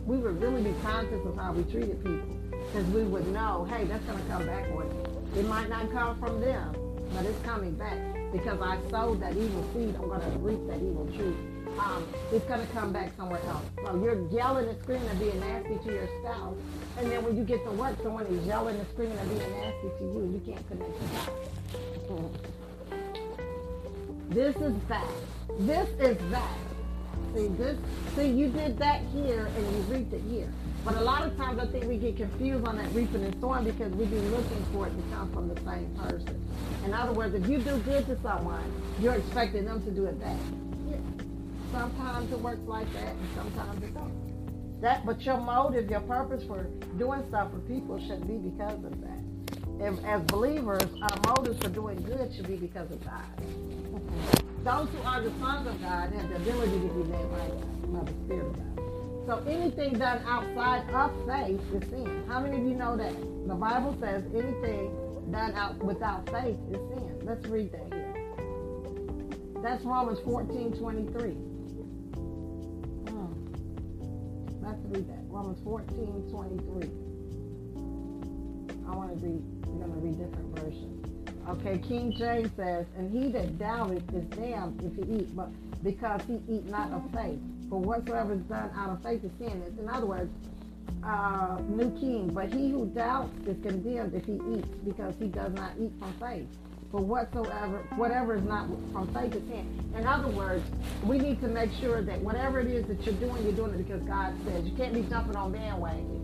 [0.05, 2.35] we would really be conscious of how we treated people.
[2.49, 5.39] Because we would know, hey, that's going to come back one day.
[5.39, 6.75] It might not come from them,
[7.13, 7.97] but it's coming back.
[8.31, 11.35] Because I sowed that evil seed, I'm going to reap that evil tree
[11.79, 13.65] um, it's going to come back somewhere else.
[13.85, 16.57] So you're yelling and screaming and being nasty to your spouse,
[16.97, 19.89] and then when you get to work, someone is yelling and screaming and being nasty
[19.99, 20.31] to you.
[20.33, 21.47] You can't connect.
[24.29, 25.07] This is that.
[25.59, 26.57] This is that.
[27.33, 27.77] See this.
[28.15, 30.51] See, you did that here, and you reaped it here.
[30.83, 33.63] But a lot of times, I think we get confused on that reaping and sowing
[33.65, 36.45] because we be looking for it to come from the same person.
[36.85, 40.19] In other words, if you do good to someone, you're expecting them to do it
[40.19, 40.37] back.
[41.71, 44.81] Sometimes it works like that, and sometimes it don't.
[44.81, 46.63] That, but your motive, your purpose for
[46.97, 49.17] doing stuff for people should be because of that.
[49.79, 53.25] And as believers, our motives for doing good should be because of God.
[54.63, 57.93] Those who are the sons of God have the ability to be led by God,
[57.93, 58.77] by the Spirit of God.
[59.27, 62.23] So anything done outside of faith is sin.
[62.27, 63.13] How many of you know that?
[63.47, 64.95] The Bible says anything
[65.31, 67.19] done out without faith is sin.
[67.23, 68.13] Let's read that here.
[69.61, 71.35] That's Romans 14, 23.
[74.89, 75.23] Read that.
[75.29, 76.89] Romans 14, 23.
[78.87, 81.03] I want to read, we're going to read different versions.
[81.49, 85.49] Okay, King James says, And he that doubteth is damned if he eat, but
[85.83, 87.39] because he eat not of faith.
[87.69, 89.63] For whatsoever is done out of faith is sin.
[89.79, 90.31] In other words,
[91.03, 95.53] uh, New King, but he who doubts is condemned if he eats, because he does
[95.53, 96.47] not eat from faith
[96.91, 99.91] for whatsoever, whatever is not from faith is sin.
[99.95, 100.63] In other words,
[101.03, 103.77] we need to make sure that whatever it is that you're doing, you're doing it
[103.77, 104.63] because God says.
[104.65, 106.23] You can't be jumping on bandwagons.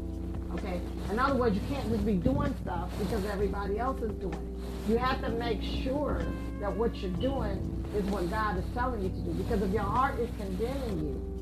[0.55, 0.79] Okay?
[1.09, 4.91] In other words, you can't just be doing stuff because everybody else is doing it.
[4.91, 6.23] You have to make sure
[6.59, 9.31] that what you're doing is what God is telling you to do.
[9.33, 11.32] Because if your heart is condemning you,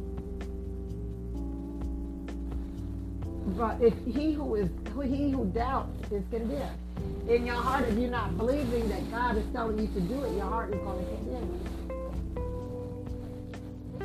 [3.58, 4.70] but if he who is
[5.04, 6.78] he who doubts is condemned
[7.28, 10.36] in your heart, if you're not believing that God is telling you to do it,
[10.36, 11.82] your heart is going to condemn you.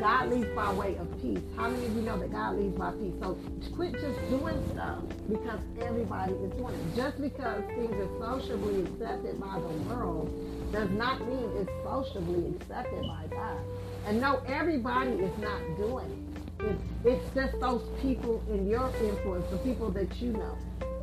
[0.01, 1.41] God leads by way of peace.
[1.57, 3.15] How many of you know that God leads by peace?
[3.21, 3.39] So
[3.75, 6.97] quit just doing stuff because everybody is doing it.
[6.97, 10.31] Just because things are socially accepted by the world
[10.73, 13.59] does not mean it's socially accepted by God.
[14.07, 16.26] And no, everybody is not doing it.
[16.61, 20.57] It's, it's just those people in your influence, the people that you know.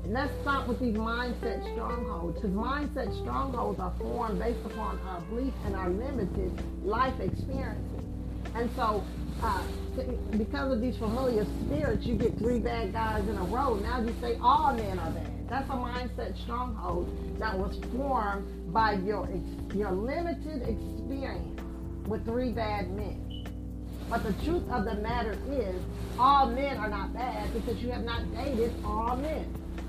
[0.04, 5.22] And let's stop with these mindset strongholds because mindset strongholds are formed based upon our
[5.22, 6.52] belief and our limited
[6.84, 8.04] life experiences.
[8.56, 9.04] And so,
[9.42, 9.62] uh,
[10.38, 13.76] because of these familiar spirits, you get three bad guys in a row.
[13.76, 15.50] Now you say all men are bad.
[15.50, 19.30] That's a mindset stronghold that was formed by your
[19.74, 21.62] your limited experience
[22.08, 23.23] with three bad men.
[24.10, 25.82] But the truth of the matter is,
[26.20, 29.46] all men are not bad because you have not dated all men.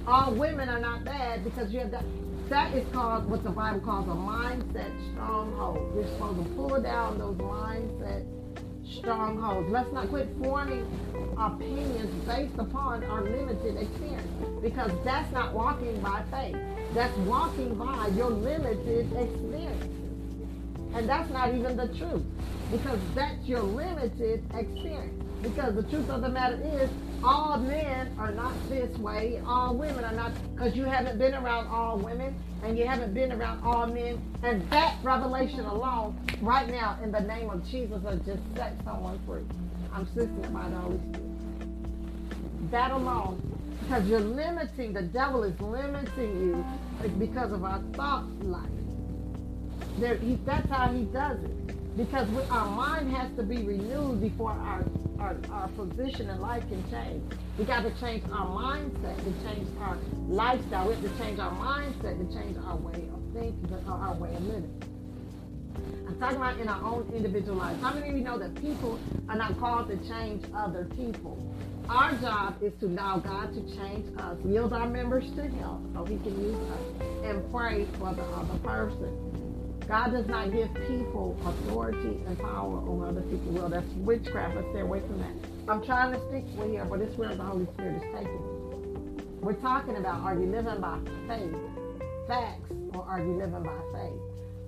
[0.07, 2.05] All women are not bad because you have that.
[2.48, 5.92] That is called what the Bible calls a mindset stronghold.
[5.94, 8.27] You're supposed to pull down those mindset
[8.87, 9.70] strongholds.
[9.70, 10.87] Let's not quit forming
[11.38, 14.29] opinions based upon our limited experience
[14.62, 16.57] because that's not walking by faith.
[16.92, 19.90] That's walking by your limited experiences.
[20.94, 22.22] And that's not even the truth
[22.74, 25.22] because that's your limited experience.
[25.42, 26.90] Because the truth of the matter is,
[27.22, 29.40] all men are not this way.
[29.46, 32.34] All women are not, because you haven't been around all women
[32.64, 34.20] and you haven't been around all men.
[34.42, 39.20] And that revelation alone, right now, in the name of Jesus, will just set someone
[39.24, 39.44] free.
[39.92, 42.70] I'm sitting by the Holy Spirit.
[42.72, 43.40] That alone,
[43.82, 46.66] because you're limiting, the devil is limiting you
[47.20, 48.68] because of our thought life.
[49.98, 51.73] There, he, that's how he does it.
[51.96, 54.85] Because we, our mind has to be renewed before our,
[55.20, 57.22] our, our position in life can change.
[57.57, 60.88] We got to change our mindset to change our lifestyle.
[60.88, 64.44] We have to change our mindset to change our way of thinking, our way of
[64.44, 64.83] living.
[66.09, 67.80] I'm talking about in our own individual lives.
[67.80, 71.38] How many of you know that people are not called to change other people?
[71.88, 76.04] Our job is to allow God to change us, yield our members to Him so
[76.04, 79.43] He can use us, and pray for the other person.
[79.88, 83.53] God does not give people authority and power over other people.
[83.53, 84.57] Well, that's witchcraft.
[84.57, 85.33] Let's stay away from that.
[85.68, 89.40] I'm trying to stick with here, but it's where the Holy Spirit is taking.
[89.40, 91.55] We're talking about are you living by faith,
[92.27, 94.20] facts, or are you living by faith?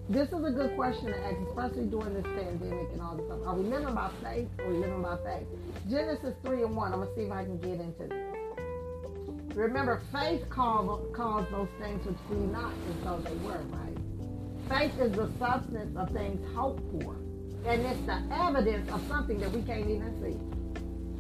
[0.09, 3.41] This is a good question to ask, especially during this pandemic and all this stuff.
[3.47, 5.47] Are we living by faith or are we living by faith?
[5.89, 6.93] Genesis 3 and 1.
[6.93, 9.57] I'm going to see if I can get into this.
[9.57, 13.96] Remember, faith calls those things which be not as though they were, right?
[14.69, 17.17] Faith is the substance of things hoped for.
[17.67, 20.37] And it's the evidence of something that we can't even see.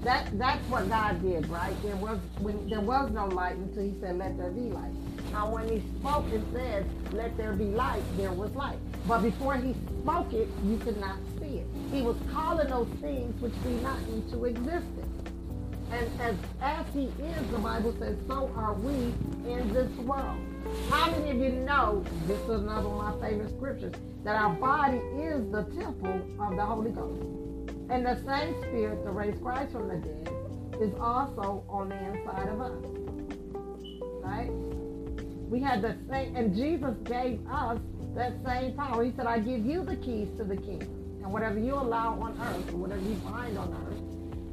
[0.04, 1.74] That that's what God did, right?
[1.82, 4.92] There was when there was no light until he said, Let there be light.
[5.32, 8.78] Now when he spoke and said, Let there be light, there was light.
[9.08, 11.66] But before he spoke it, you could not see it.
[11.92, 15.05] He was calling those things which be not into existence.
[15.92, 19.14] And as as he is, the Bible says, so are we
[19.50, 20.38] in this world.
[20.90, 23.94] How many of you know, this is another one of my favorite scriptures,
[24.24, 27.22] that our body is the temple of the Holy Ghost.
[27.88, 30.28] And the same spirit that raised Christ from the dead
[30.80, 32.72] is also on the inside of us.
[34.24, 34.50] Right?
[35.48, 37.78] We had the same, and Jesus gave us
[38.16, 39.04] that same power.
[39.04, 40.88] He said, I give you the keys to the kingdom.
[41.22, 43.95] And whatever you allow on earth, or whatever you bind on earth,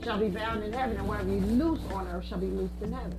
[0.03, 2.91] shall be bound in heaven, and whatever you loose on earth shall be loosed in
[2.91, 3.17] heaven.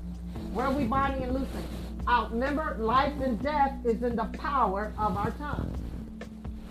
[0.53, 1.65] Where are we binding and loosing?
[2.07, 2.27] Out.
[2.27, 5.71] Uh, remember, life and death is in the power of our tongue.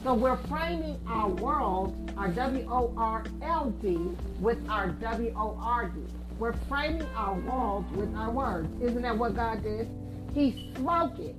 [0.03, 3.97] So we're framing our world, our W-O-R-L-D,
[4.39, 6.01] with our W-O-R-D.
[6.37, 8.69] We're framing our world with our words.
[8.81, 9.89] Isn't that what God did?
[10.33, 11.35] He spoke it.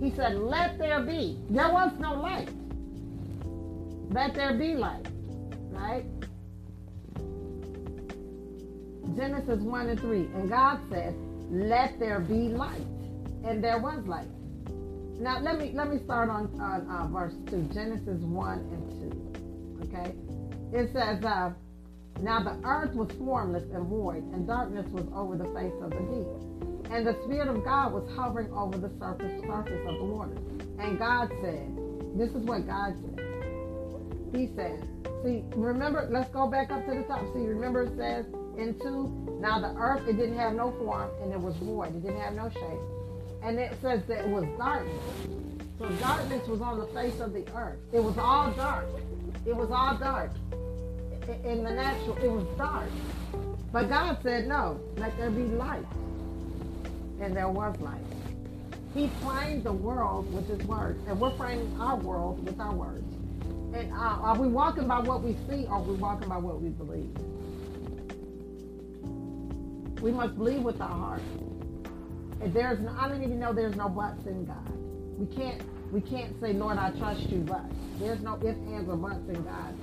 [0.00, 1.38] He said, let there be.
[1.50, 2.48] There was no light.
[4.10, 5.06] Let there be light.
[5.70, 6.06] Right?
[9.16, 10.18] Genesis 1 and 3.
[10.34, 11.14] And God said,
[11.50, 12.86] let there be light
[13.44, 14.28] and there was light.
[15.18, 19.88] Now let me let me start on, on uh, verse two, Genesis one and two.
[19.88, 20.14] Okay,
[20.72, 21.52] it says, uh,
[22.22, 26.00] "Now the earth was formless and void, and darkness was over the face of the
[26.08, 30.38] deep, and the spirit of God was hovering over the surface surface of the waters."
[30.78, 31.68] And God said,
[32.16, 33.20] "This is what God said."
[34.32, 34.88] He said,
[35.22, 36.08] "See, remember.
[36.10, 37.20] Let's go back up to the top.
[37.34, 38.24] See, remember it says."
[38.60, 39.38] In two.
[39.40, 41.96] Now the earth, it didn't have no form and it was void.
[41.96, 42.80] It didn't have no shape
[43.42, 45.02] and it says that it was darkness.
[45.78, 47.78] So darkness was on the face of the earth.
[47.92, 48.86] It was all dark.
[49.46, 50.32] It was all dark.
[51.44, 52.88] In the natural, it was dark.
[53.72, 55.86] But God said, no, let there be light.
[57.20, 58.00] And there was light.
[58.94, 61.00] He framed the world with his words.
[61.08, 63.14] And we're framing our world with our words.
[63.72, 66.60] And uh, are we walking by what we see or are we walking by what
[66.60, 67.14] we believe?
[70.00, 71.22] We must believe with our heart
[72.42, 74.72] if there's no, I don't even know there's no buts in God.
[75.18, 75.60] We can't
[75.92, 77.64] we can't say, Lord, I trust you, but
[77.98, 79.74] there's no ifs, ands, or buts in God.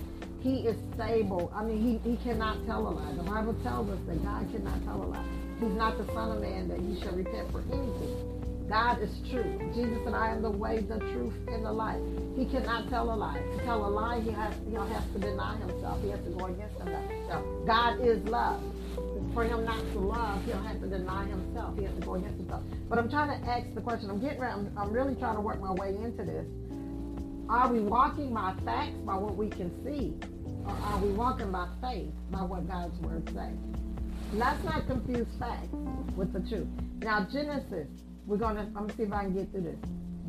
[0.41, 1.51] He is stable.
[1.53, 3.13] I mean, he, he cannot tell a lie.
[3.13, 5.25] The Bible tells us that God cannot tell a lie.
[5.59, 8.65] He's not the Son of Man that he shall repent for anything.
[8.69, 9.59] God is true.
[9.75, 12.01] Jesus said, I am the way, the truth, and the life.
[12.37, 13.39] He cannot tell a lie.
[13.39, 16.01] To tell a lie, he has, he has to deny himself.
[16.01, 17.43] He has to go against himself.
[17.65, 18.61] God is love
[19.33, 21.77] for him not to love, he'll have to deny himself.
[21.77, 22.63] He has to go against himself.
[22.89, 24.09] But I'm trying to ask the question.
[24.09, 24.41] I'm getting.
[24.41, 26.45] I'm, I'm really trying to work my way into this.
[27.49, 30.13] Are we walking by facts, by what we can see?
[30.65, 33.55] Or are we walking by faith, by what God's word says?
[34.33, 35.69] Let's not confuse facts
[36.17, 36.67] with the truth.
[36.99, 37.87] Now, Genesis,
[38.25, 39.79] we're going to, I'm going to see if I can get through this.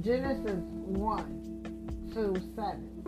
[0.01, 2.99] Genesis 1 to 7.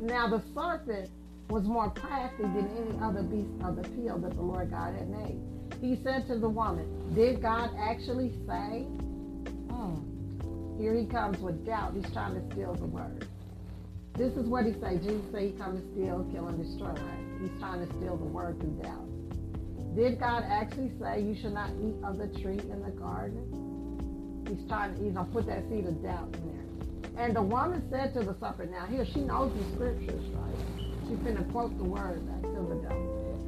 [0.00, 1.10] Now, the serpent
[1.48, 5.08] was more crafty than any other beast of the field that the Lord God had
[5.08, 5.40] made.
[5.80, 8.86] He said to the woman, Did God actually say?
[9.70, 10.80] Hmm.
[10.80, 11.94] Here he comes with doubt.
[11.94, 13.26] He's trying to steal the word.
[14.16, 15.02] This is what he said.
[15.02, 16.94] Jesus said he come to steal, kill, and destroy.
[17.40, 19.04] He's trying to steal the word through doubt.
[19.96, 24.44] Did God actually say you should not eat of the tree in the garden?
[24.48, 27.24] He's trying to, he's gonna put that seed of doubt in there.
[27.24, 30.43] And the woman said to the serpent, now here she knows the scriptures, right?
[31.24, 32.22] Gonna quote the word.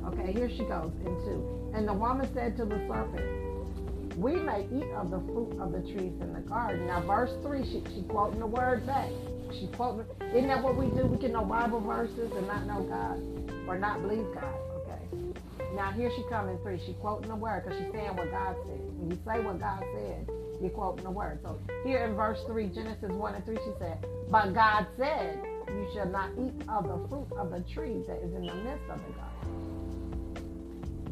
[0.06, 1.72] Okay, here she goes into.
[1.74, 5.80] And the woman said to the serpent, we may eat of the fruit of the
[5.92, 6.86] trees in the garden.
[6.86, 9.10] Now, verse 3, she, she quoting the word back
[9.52, 10.06] she quoting.
[10.34, 11.06] Isn't that what we do?
[11.06, 13.20] We can know Bible verses and not know God
[13.68, 14.54] or not believe God.
[14.82, 15.34] Okay.
[15.74, 16.80] Now here she come in three.
[16.86, 18.80] She quoting the word because she's saying what God said.
[18.98, 20.28] When you say what God said,
[20.60, 21.40] you're quoting the word.
[21.42, 25.38] So here in verse three, Genesis one and three, she said, "But God said,
[25.68, 28.88] you shall not eat of the fruit of the tree that is in the midst
[28.90, 29.52] of the garden.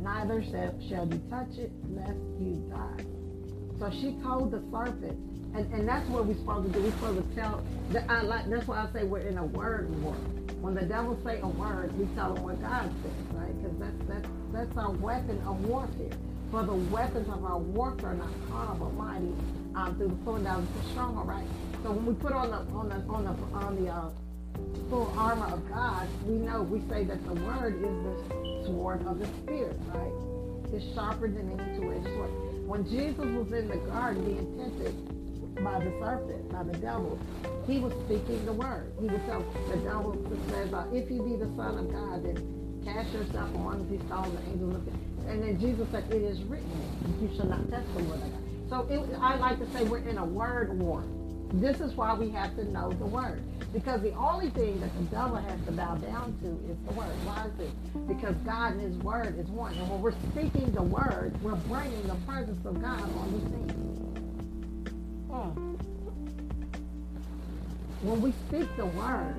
[0.00, 3.04] Neither shall you touch it, lest you die."
[3.78, 5.18] So she told the serpent
[5.54, 6.84] and, and that's what we're supposed to do.
[6.84, 7.64] We're supposed to tell.
[7.90, 8.50] That I like.
[8.50, 10.14] That's why I say we're in a word war.
[10.60, 13.62] When the devil say a word, we tell him what God says, right?
[13.62, 16.10] Because that's that's that's our weapon of warfare.
[16.50, 19.32] For the weapons of our warfare are not carnal but mighty
[19.76, 21.46] um, through the pulling down the strong, right?
[21.82, 24.10] So when we put on the on the on the on the uh,
[24.90, 29.18] full armor of God, we know we say that the word is the sword of
[29.18, 30.12] the spirit, right?
[30.72, 32.30] It's sharper than any two-edged sword.
[32.66, 34.94] When Jesus was in the garden being tempted,
[35.62, 37.18] by the serpent, by the devil.
[37.66, 38.92] He was speaking the word.
[39.00, 40.16] He was telling the devil
[40.50, 44.36] says, uh, if you be the son of God, then cast yourself on these stones,
[44.50, 44.82] angels
[45.28, 46.70] And then Jesus said, it is written,
[47.20, 48.40] you shall not test the word of God.
[48.68, 51.04] So it, I like to say we're in a word war.
[51.60, 53.40] This is why we have to know the word.
[53.72, 57.14] Because the only thing that the devil has to bow down to is the word.
[57.24, 58.08] Why is it?
[58.08, 59.72] Because God and his word is one.
[59.74, 63.70] And when we're speaking the word, we're bringing the presence of God on the scene.
[65.30, 65.74] Hmm.
[68.06, 69.36] When we speak the word,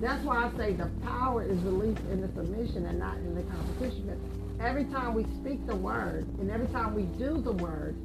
[0.00, 3.42] that's why I say the power is released in the submission and not in the
[3.44, 4.20] competition.
[4.60, 7.96] Every time we speak the word and every time we do the word,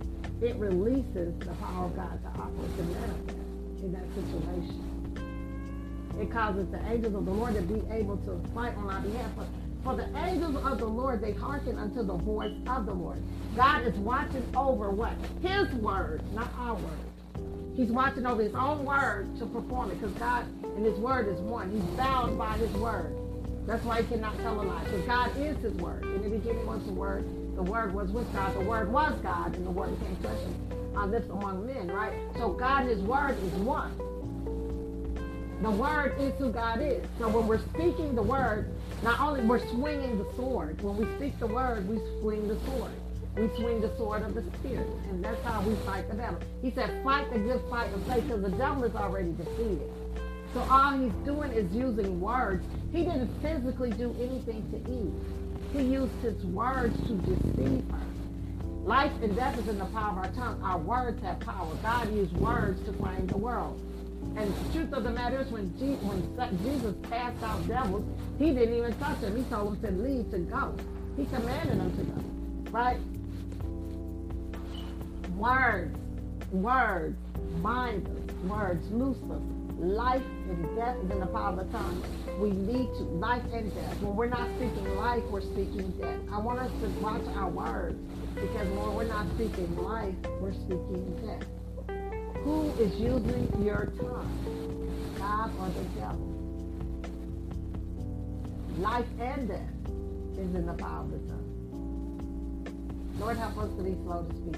[0.41, 2.71] it releases the power of God to operate
[3.81, 4.85] in that situation.
[6.19, 9.31] It causes the angels of the Lord to be able to fight on our behalf.
[9.37, 9.47] But
[9.83, 13.21] for the angels of the Lord, they hearken unto the voice of the Lord.
[13.55, 15.13] God is watching over what?
[15.41, 16.99] His word, not our word.
[17.75, 21.39] He's watching over his own word to perform it because God and his word is
[21.39, 21.71] one.
[21.71, 23.15] He's bound by his word.
[23.65, 24.83] That's why he cannot tell a lie.
[24.83, 26.03] Because God is his word.
[26.03, 27.23] In the beginning was the word.
[27.59, 28.55] The word was with God.
[28.55, 29.53] The word was God.
[29.53, 32.13] And the word became flesh and uh, lives among men, right?
[32.37, 33.91] So God and his word is one.
[35.61, 37.03] The word is who God is.
[37.19, 40.81] So when we're speaking the word, not only we're swinging the sword.
[40.81, 42.93] When we speak the word, we swing the sword.
[43.35, 44.87] We swing the sword of the spirit.
[45.09, 46.39] And that's how we fight the battle.
[46.61, 49.91] He said, fight the good fight of faith because the devil is already defeated.
[50.53, 52.65] So all he's doing is using words.
[52.93, 55.38] He didn't physically do anything to Eve.
[55.73, 58.01] He used his words to deceive her.
[58.83, 60.61] Life and death is in the power of our tongue.
[60.63, 61.71] Our words have power.
[61.83, 63.79] God used words to frame the world.
[64.35, 68.03] And the truth of the matter is, when, Jesus, cast out devils,
[68.37, 69.35] he didn't even touch them.
[69.35, 70.75] He told them to leave, to go.
[71.17, 72.71] He commanded them to go.
[72.71, 72.99] Right?
[75.35, 75.97] Words,
[76.51, 77.17] words,
[77.61, 79.58] bind us, words, loose us.
[79.79, 82.03] Life and death is in the power of the tongue.
[82.37, 84.01] We need to, life and death.
[84.01, 86.19] When we're not speaking life, we're speaking death.
[86.33, 87.97] I want us to watch our words
[88.35, 91.47] because when we're not speaking life, we're speaking death.
[92.43, 95.15] Who is using your tongue?
[95.17, 96.27] God or the devil?
[98.79, 99.73] Life and death
[100.33, 103.15] is in the power of the tongue.
[103.17, 104.55] Lord, help us to be slow to speak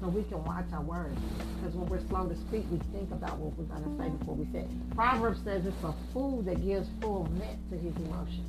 [0.00, 1.18] So we can watch our words.
[1.56, 4.34] Because when we're slow to speak, we think about what we're going to say before
[4.34, 4.94] we say it.
[4.94, 8.48] Proverbs says it's a fool that gives full vent to his emotions.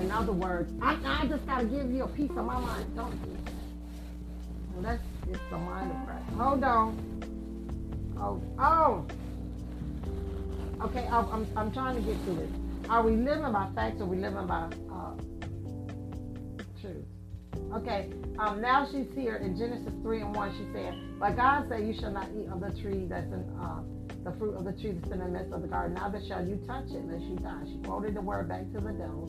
[0.00, 2.96] In other words, I, I just got to give you a piece of my mind.
[2.96, 3.52] Don't do that.
[4.82, 6.28] That's it's the mind of Christ.
[6.36, 6.96] Hold on.
[8.18, 9.06] Oh, oh.
[10.84, 12.50] Okay, I'm, I'm trying to get to this.
[12.88, 15.14] Are we living by facts or we living by uh,
[16.80, 17.04] truth?
[17.74, 20.52] Okay, um, now she's here in Genesis 3 and 1.
[20.58, 23.82] She said, But God said, You shall not eat of the tree that's in uh,
[24.24, 25.94] the fruit of the tree that's in the midst of the garden.
[25.94, 27.62] Neither shall you touch it lest you die.
[27.66, 29.28] She quoted the word back to the devil.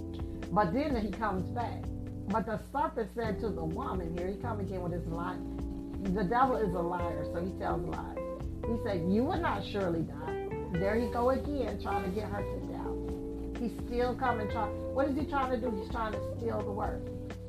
[0.52, 1.84] But then he comes back.
[2.30, 5.38] But the serpent said to the woman here, he come again with his lie.
[6.04, 8.18] The devil is a liar, so he tells lies.
[8.68, 10.48] He said, You will not surely die.
[10.74, 13.60] There he go again, trying to get her to doubt.
[13.60, 14.72] He's still coming, trying.
[14.94, 15.76] What is he trying to do?
[15.78, 17.02] He's trying to steal the word.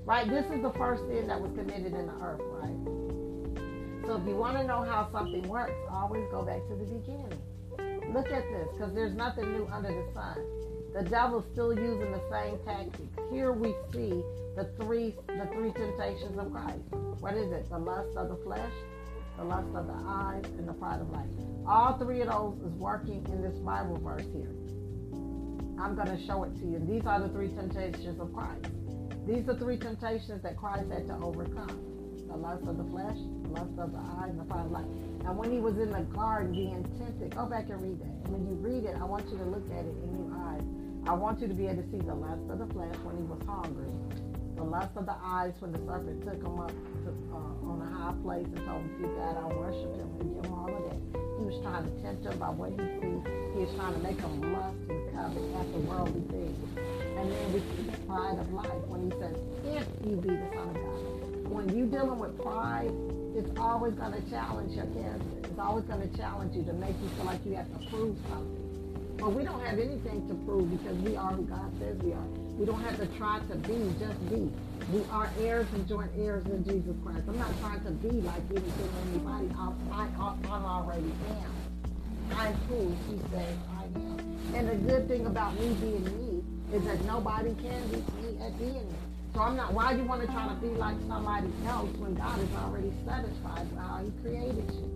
[0.05, 0.29] Right?
[0.29, 3.05] This is the first sin that was committed in the earth, right?
[4.07, 7.41] So if you want to know how something works, always go back to the beginning.
[8.13, 10.37] Look at this, because there's nothing new under the sun.
[10.95, 13.09] The devil's still using the same tactics.
[13.33, 14.23] Here we see
[14.55, 16.85] the three the three temptations of Christ.
[17.21, 17.69] What is it?
[17.71, 18.73] The lust of the flesh,
[19.39, 21.27] the lust of the eyes, and the pride of life.
[21.67, 24.53] All three of those is working in this Bible verse here.
[25.81, 26.79] I'm going to show it to you.
[26.87, 28.67] These are the three temptations of Christ.
[29.27, 31.81] These are three temptations that Christ had to overcome.
[32.29, 34.85] The lust of the flesh, the lust of the eyes, and the pride of life.
[35.25, 38.29] And when he was in the garden being tempted, go back and read that.
[38.29, 40.61] When you read it, I want you to look at it in your eyes.
[41.09, 43.25] I want you to be able to see the lust of the flesh when he
[43.25, 43.89] was hungry,
[44.57, 46.73] the lust of the eyes when the serpent took him up
[47.05, 50.09] to, uh, on a high place and told him, if you God, I'll worship him
[50.21, 51.01] and give him all of that.
[51.39, 53.21] He was trying to tempt him by what he sees.
[53.57, 56.74] He was trying to make him lust and covet after worldly things.
[57.17, 60.49] And then we see the pride of life when he says, if you be the
[60.55, 61.51] Son of God.
[61.51, 62.91] When you're dealing with pride,
[63.37, 65.39] it's always going to challenge your character.
[65.45, 68.17] It's always going to challenge you to make you feel like you have to prove
[68.29, 68.65] something.
[69.19, 72.29] But we don't have anything to prove because we are who God says we are.
[72.59, 74.51] We don't have to try to be, just be.
[74.93, 77.23] We are heirs and joint heirs in Jesus Christ.
[77.29, 79.49] I'm not trying to be like anything or anybody.
[79.59, 81.53] I, I, I already am.
[82.37, 84.39] I'm who He says I am.
[84.55, 86.24] And the good thing about me being me
[86.75, 88.03] is that nobody can me
[88.45, 88.95] at the end.
[89.33, 92.15] So I'm not, why do you want to try to be like somebody else when
[92.15, 94.91] God is already satisfied with how he created you?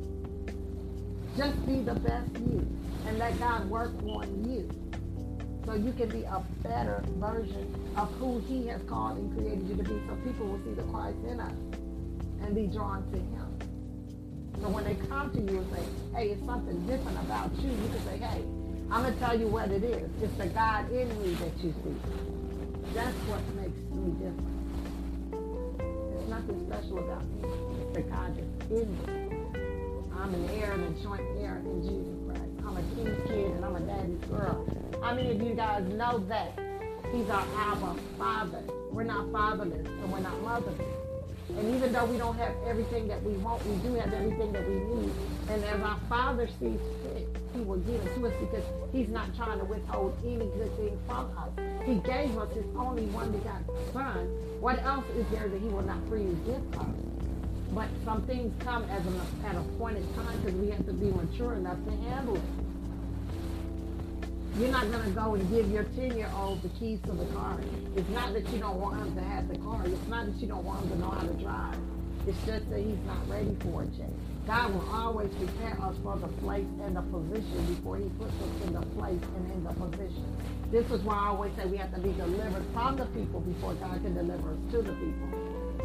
[1.37, 2.67] Just be the best you
[3.07, 4.69] and let God work on you
[5.67, 9.77] so you can be a better version of who he has called and created you
[9.77, 11.53] to be so people will see the Christ in us
[12.43, 13.59] and be drawn to him.
[14.61, 15.83] So when they come to you and say,
[16.17, 18.45] hey, it's something different about you, you can say, hey,
[18.91, 20.09] I'm going to tell you what it is.
[20.23, 21.97] It's the God in me that you see.
[22.95, 24.59] That's what makes me different.
[26.09, 27.51] There's nothing special about me.
[27.83, 29.29] It's the God that's in me.
[30.17, 32.49] I'm an heir and a joint heir in Jesus Christ.
[32.67, 34.67] I'm a king's kid and I'm a daddy's girl.
[35.03, 36.59] How many of you guys know that?
[37.13, 38.63] He's our Abba Father.
[38.91, 40.81] We're not fatherless and we're not motherless.
[41.59, 44.67] And even though we don't have everything that we want, we do have everything that
[44.67, 45.11] we need.
[45.51, 47.28] And as our Father sees fit,
[47.59, 50.99] he will give it to us because he's not trying to withhold any good thing
[51.07, 51.51] from us.
[51.85, 54.27] He gave us his only one begotten son.
[54.61, 56.87] What else is there that he will not freely give us?
[57.73, 60.93] But some things come as an, at a point in time because we have to
[60.93, 62.43] be mature enough to handle it.
[64.59, 67.61] You're not going to go and give your 10-year-old the keys to the car.
[67.97, 69.83] It's not that you don't want him to have the car.
[69.85, 71.77] It's not that you don't want him to know how to drive.
[72.27, 74.11] It's just that he's not ready for it yet.
[74.49, 78.67] God will always prepare us for the place and the position before he puts us
[78.67, 80.25] in the place and in the position.
[80.71, 83.75] This is why I always say we have to be delivered from the people before
[83.75, 85.29] God can deliver us to the people.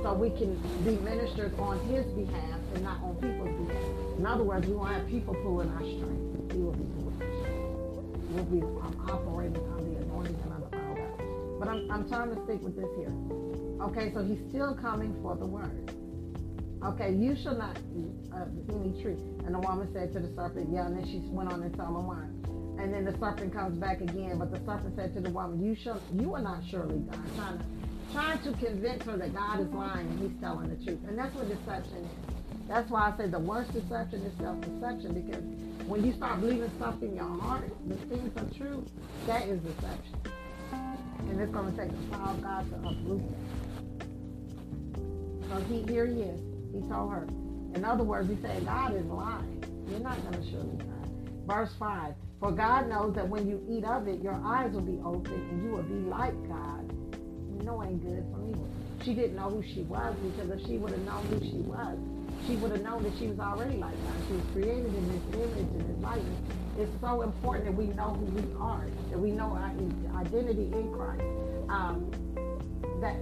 [0.02, 0.56] So we can
[0.86, 3.84] be ministers on his behalf and not on people's behalf.
[4.18, 6.54] In other words, we won't have people pulling our strength.
[6.54, 8.32] We will be pulling our strength.
[8.32, 11.58] We'll be um, operating on the anointing and on the power.
[11.60, 13.12] But I'm, I'm trying to stick with this here.
[13.92, 15.94] Okay, so he's still coming for the word.
[16.86, 19.16] Okay, you shall not eat of any tree.
[19.46, 21.90] And the woman said to the serpent, yeah, and then she went on and told
[21.90, 22.28] him why.
[22.84, 25.76] And then the serpent comes back again, but the serpent said to the woman, you
[25.76, 27.20] shall, you will not surely God.
[27.36, 27.66] Trying to,
[28.12, 31.00] trying to convince her that God is lying and he's telling the truth.
[31.08, 32.68] And that's what deception is.
[32.68, 35.44] That's why I say the worst deception is self-deception because
[35.88, 38.86] when you start believing stuff in your heart, the things are true,
[39.28, 40.18] that is deception.
[40.72, 43.40] And it's going to take the power of God to uproot that.
[45.50, 46.53] So he, here he is.
[46.74, 47.28] He told her.
[47.76, 49.64] In other words, he said, God is lying.
[49.90, 50.86] You're not going to surely die.
[51.46, 55.00] Verse 5 For God knows that when you eat of it, your eyes will be
[55.04, 56.92] open and you will be like God,
[57.58, 58.70] You know, ain't good for evil.
[59.04, 61.98] She didn't know who she was because if she would have known who she was,
[62.48, 64.16] she would have known that she was already like God.
[64.28, 66.40] She was created in His image and His likeness.
[66.78, 69.72] It's so important that we know who we are, that we know our
[70.20, 71.24] identity in Christ.
[71.70, 72.12] Um,
[73.02, 73.16] that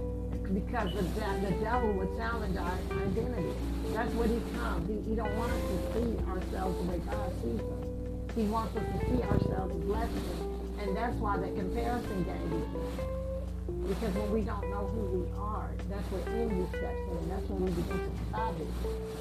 [0.54, 3.52] because the, the devil would challenge our identity.
[3.94, 4.88] That's what he comes.
[4.88, 7.82] He, he don't want us to see ourselves the way God sees us.
[8.36, 10.52] He wants us to see ourselves as blessings.
[10.80, 15.70] And that's why that comparison game is Because when we don't know who we are,
[15.88, 17.28] that's where envy steps in.
[17.28, 18.72] That's when we begin to savage.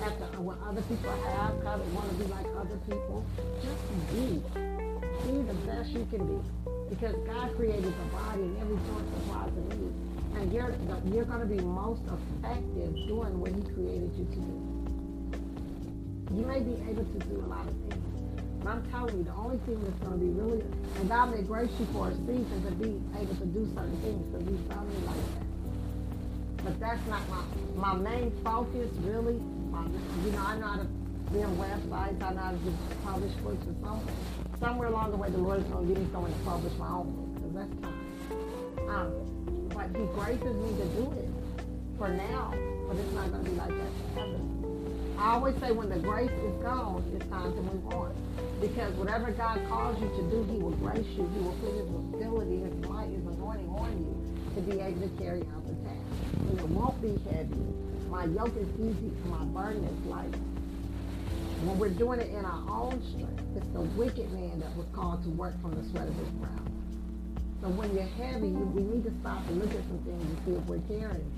[0.03, 3.23] After when other people have and want to be like other people,
[3.63, 4.41] just be.
[5.27, 6.39] Be the best you can be.
[6.89, 10.10] Because God created the body and every joint supplies a need.
[10.35, 10.73] And you're
[11.13, 14.57] you're going to be most effective doing what He created you to do.
[16.35, 18.01] You may be able to do a lot of things.
[18.63, 20.61] But I'm telling you, the only thing that's going to be really,
[20.99, 24.21] and God may grace you for a season to be able to do certain things,
[24.33, 25.45] to be something like that.
[26.63, 27.43] But that's not my,
[27.75, 29.41] my main focus, really.
[29.71, 29.83] My,
[30.23, 30.87] you know, I know how to
[31.33, 32.57] build websites, I know how to
[33.03, 34.13] publish books, and somewhere,
[34.59, 36.87] somewhere along the way, the Lord is going to give me someone to publish my
[36.87, 37.97] own book, because that's time.
[38.89, 39.11] Um,
[39.89, 41.29] but He graces me to do it
[41.97, 42.53] for now,
[42.87, 44.39] but it's not going to be like that forever.
[45.17, 48.15] I always say when the grace is gone, it's time to move on.
[48.59, 51.29] Because whatever God calls you to do, He will grace you.
[51.33, 55.09] He will put His ability, His might, His anointing on you to be able to
[55.21, 56.39] carry out the task.
[56.49, 57.55] And it won't be heavy.
[58.09, 60.35] My yoke is easy my burden is light.
[61.63, 65.23] When we're doing it in our own strength, it's the wicked man that was called
[65.23, 66.70] to work from the sweat of his brow.
[67.61, 70.37] So when you're heavy, you, we need to stop and look at some things and
[70.41, 71.29] see if we're carrying.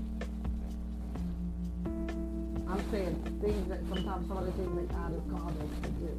[2.64, 3.12] I'm saying
[3.44, 6.16] things that sometimes some of the things that God has called us to do.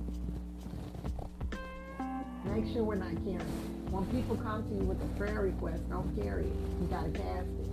[2.54, 3.66] Make sure we're not carrying.
[3.90, 6.58] When people come to you with a prayer request, don't carry it.
[6.80, 7.66] You got to cast it.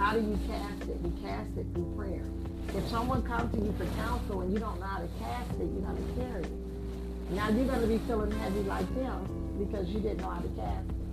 [0.00, 0.96] How do you cast it?
[1.04, 2.24] You cast it through prayer.
[2.72, 5.68] If someone comes to you for counsel and you don't know how to cast it,
[5.68, 7.30] you're going to carry it.
[7.36, 9.28] Now you're to be feeling heavy like them
[9.60, 11.03] because you didn't know how to cast it.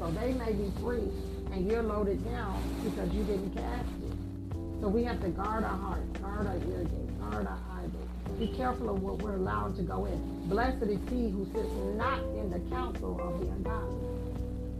[0.00, 1.12] So they may be free
[1.52, 4.16] and you're loaded down because you didn't cast it.
[4.80, 8.38] So we have to guard our heart, guard our ear gates, guard our eyeballs.
[8.38, 10.48] be careful of what we're allowed to go in.
[10.48, 14.00] Blessed is he who sits not in the counsel of the ungodly.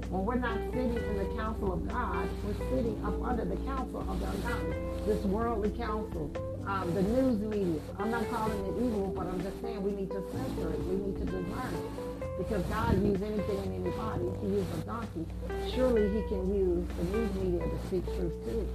[0.09, 4.01] When we're not sitting in the counsel of God, we're sitting up under the counsel
[4.01, 4.77] of the ungodly.
[5.05, 6.33] This worldly counsel,
[6.66, 7.81] um, the news media.
[7.99, 10.81] I'm not calling it evil, but I'm just saying we need to censor it.
[10.81, 12.09] We need to discern it.
[12.39, 14.24] Because God used anything and anybody.
[14.41, 15.26] He used a donkey,
[15.74, 18.68] surely he can use the news media to speak truth too.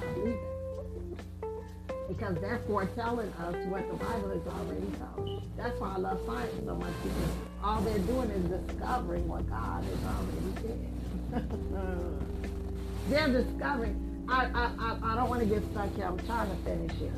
[0.00, 0.04] I
[2.08, 5.42] because they're foretelling us what the Bible has already told.
[5.56, 7.30] That's why I love science so much because
[7.62, 11.48] all they're doing is discovering what God has already said.
[13.08, 14.26] they're discovering.
[14.28, 16.06] I, I, I, don't want to get stuck here.
[16.06, 17.12] I'm trying to finish here.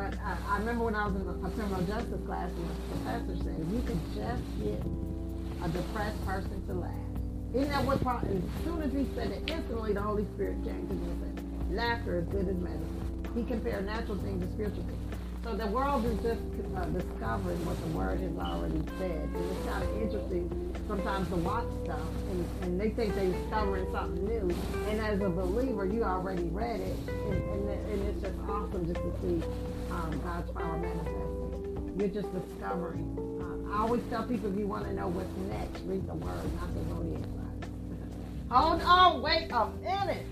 [0.00, 3.36] But I, I remember when I was in a criminal justice class and the professor
[3.44, 4.80] said, you can just get
[5.60, 7.12] a depressed person to laugh.
[7.52, 10.94] Isn't that what, as soon as he said it, instantly the Holy Spirit came to
[10.94, 13.28] me and said, laughter is good as medicine.
[13.36, 15.20] He compared natural things to spiritual things.
[15.44, 16.40] So the world is just
[16.76, 19.28] uh, discovering what the word has already said.
[19.28, 20.48] And it's kind of interesting
[20.88, 24.48] sometimes to watch stuff and, and they think they're discovering something new.
[24.88, 26.96] And as a believer, you already read it.
[27.08, 29.44] And, and, and it's just awesome just to see
[30.00, 31.94] um, God's power manifesting.
[31.98, 33.04] You're just discovering.
[33.40, 36.54] Uh, I always tell people if you want to know what's next, read the word,
[36.54, 38.50] not the zodiac sign.
[38.50, 40.26] Hold on, wait a minute.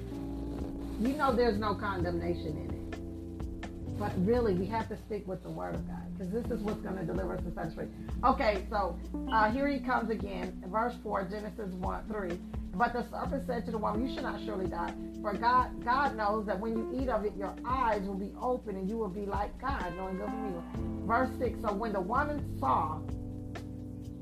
[1.01, 3.99] You know there's no condemnation in it.
[3.99, 6.81] But really, we have to stick with the Word of God because this is what's
[6.81, 7.87] going to deliver us us free.
[8.25, 8.97] Okay, so
[9.33, 12.39] uh, here he comes again, verse four, Genesis one three.
[12.79, 16.16] But the serpent said to the woman, "You should not surely die, for God God
[16.16, 19.09] knows that when you eat of it, your eyes will be open and you will
[19.09, 20.62] be like God, knowing good and evil."
[21.05, 21.61] Verse six.
[21.61, 23.01] So when the woman saw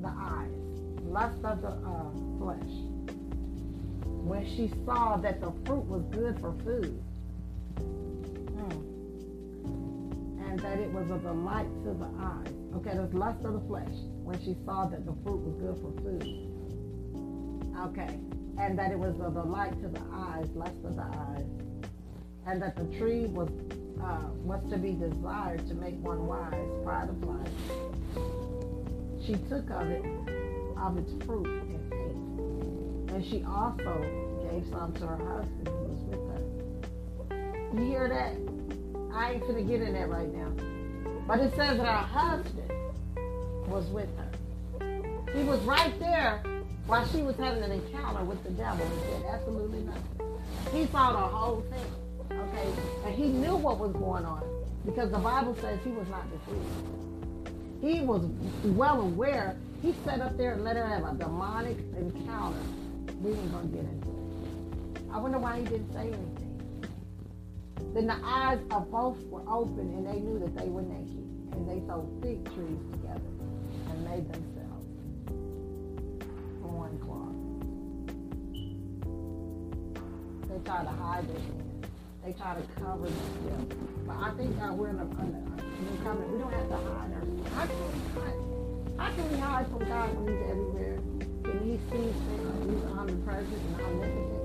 [0.00, 0.50] the eyes,
[1.04, 2.72] lust of the uh, flesh,
[4.24, 7.02] when she saw that the fruit was good for food
[10.48, 12.54] and that it was a delight to the eyes.
[12.76, 13.92] Okay, there's lust of the flesh
[14.24, 16.24] when she saw that the fruit was good for food.
[17.88, 18.18] Okay,
[18.58, 21.44] and that it was a delight to the eyes, lust of the eyes,
[22.46, 23.48] and that the tree was
[24.02, 26.54] uh, was to be desired to make one wise,
[26.84, 27.48] pride of life.
[29.24, 30.04] She took of it,
[30.78, 33.14] of its fruit, and ate.
[33.14, 34.00] And she also
[34.50, 36.20] gave some to her husband who was with
[37.30, 37.74] her.
[37.74, 38.36] You hear that?
[39.14, 40.52] I ain't gonna get in that right now.
[41.26, 42.70] But it says that her husband
[43.66, 44.30] was with her.
[45.34, 46.42] He was right there
[46.86, 50.38] while she was having an encounter with the devil and said absolutely nothing.
[50.72, 52.38] He saw the whole thing.
[52.38, 52.68] Okay?
[53.04, 54.42] And he knew what was going on
[54.84, 57.56] because the Bible says he was not deceived.
[57.82, 58.22] He was
[58.64, 59.56] well aware.
[59.82, 62.58] He sat up there and let her have a demonic encounter.
[63.20, 65.02] We ain't gonna get into it.
[65.12, 66.46] I wonder why he didn't say anything.
[67.94, 71.24] Then the eyes of both were open and they knew that they were naked.
[71.52, 73.20] And they sewed fig trees together
[73.90, 74.30] and made
[76.98, 77.36] themselves
[80.48, 80.64] loincloth.
[80.64, 81.62] try to hide their sin.
[82.24, 83.74] They try to cover themselves.
[84.06, 85.46] But I think that we're in a, in a.
[86.26, 87.44] We don't have to hide our sin.
[87.54, 87.88] How can we
[88.20, 88.38] hide?
[88.98, 90.96] How can we hide from God when He's everywhere?
[90.96, 94.36] When He sees things, He's omnipresent and omnipotent.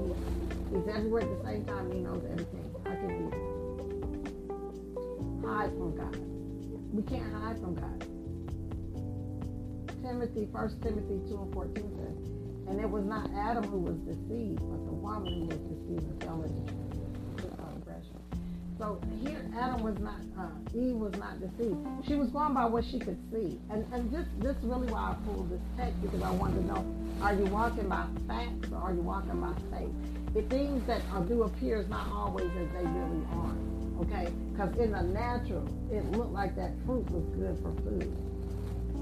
[0.71, 1.91] He's everywhere at the same time.
[1.91, 2.69] He knows everything.
[2.85, 3.31] How can we
[5.47, 6.17] hide from God?
[6.93, 8.05] We can't hide from God.
[10.03, 12.30] Timothy, 1 Timothy 2 and 14 says,
[12.71, 16.23] And it was not Adam who was deceived, but the woman who was deceived and
[16.23, 16.71] fell into
[17.57, 18.15] transgression.
[18.79, 21.75] So here, Adam was not, uh, Eve was not deceived.
[22.07, 23.59] She was going by what she could see.
[23.69, 26.67] And, and this, this is really why I pulled this text, because I wanted to
[26.67, 26.85] know,
[27.21, 29.91] are you walking by facts or are you walking by faith?
[30.33, 33.53] The things that do appear is not always as they really are.
[33.99, 34.31] Okay?
[34.53, 38.15] Because in the natural, it looked like that fruit was good for food.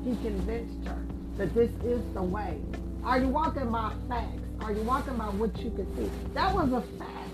[0.03, 1.05] He convinced her
[1.38, 2.59] that this is the way.
[3.04, 4.41] Are you walking by facts?
[4.62, 6.12] Are you walking by what you can see?
[6.34, 7.30] That was a fact.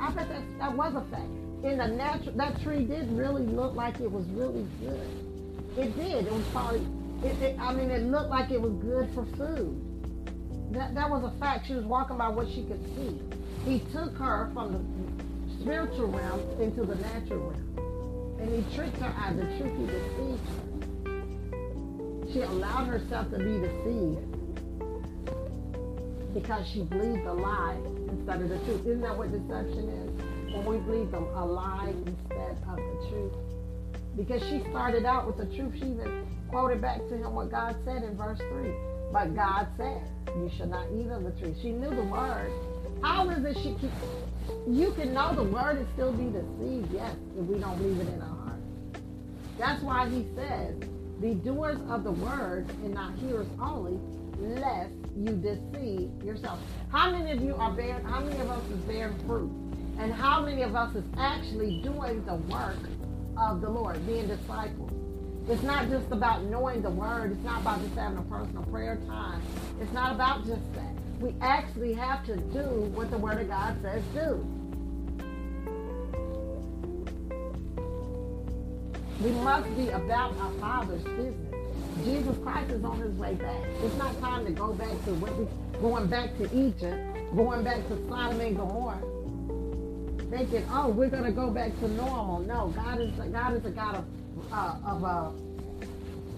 [0.00, 1.30] I bet that, that was a fact.
[1.62, 5.08] In the natural, that tree did really look like it was really good.
[5.78, 6.26] It did.
[6.26, 6.84] It was probably,
[7.22, 9.80] it, it, I mean, it looked like it was good for food.
[10.72, 11.68] That, that was a fact.
[11.68, 13.20] She was walking by what she could see.
[13.64, 18.38] He took her from the spiritual realm into the natural realm.
[18.40, 19.78] And he tricked her out the truth.
[19.78, 22.32] He deceived her.
[22.32, 24.41] She allowed herself to be deceived
[26.34, 27.76] because she believed the lie
[28.08, 28.86] instead of the truth.
[28.86, 30.54] Isn't that what deception is?
[30.54, 33.32] When we believe them a lie instead of the truth.
[34.16, 35.74] Because she started out with the truth.
[35.74, 38.72] She even quoted back to him what God said in verse 3.
[39.12, 41.54] But God said, you should not eat of the tree.
[41.60, 42.50] She knew the word.
[43.02, 43.90] How is it she keep,
[44.68, 48.08] you can know the word and still be deceived, yes, if we don't believe it
[48.08, 48.60] in our heart.
[49.58, 50.76] That's why he says,
[51.20, 53.98] be doers of the word and not hearers only,
[54.38, 56.58] lest you deceive yourself.
[56.90, 59.50] How many of you are bearing, how many of us is bearing fruit?
[59.98, 62.78] And how many of us is actually doing the work
[63.36, 64.90] of the Lord, being disciples?
[65.48, 67.32] It's not just about knowing the word.
[67.32, 69.42] It's not about just having a personal prayer time.
[69.80, 70.94] It's not about just that.
[71.20, 74.46] We actually have to do what the word of God says do.
[79.20, 81.51] We must be about our Father's business.
[82.04, 83.60] Jesus Christ is on his way back.
[83.82, 85.46] It's not time to go back to what we
[85.80, 89.00] going back to Egypt, going back to Sodom and Gomorrah.
[90.30, 92.40] Thinking, oh, we're gonna go back to normal.
[92.40, 95.34] No, God is God is a God of uh, of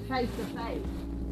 [0.08, 0.82] face to face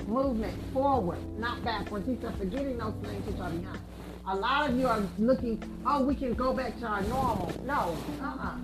[0.06, 2.06] movement forward, not backwards.
[2.06, 3.80] He said, forgetting those things which are behind.
[4.26, 7.52] A lot of you are looking, oh, we can go back to our normal.
[7.64, 8.56] No, uh-uh.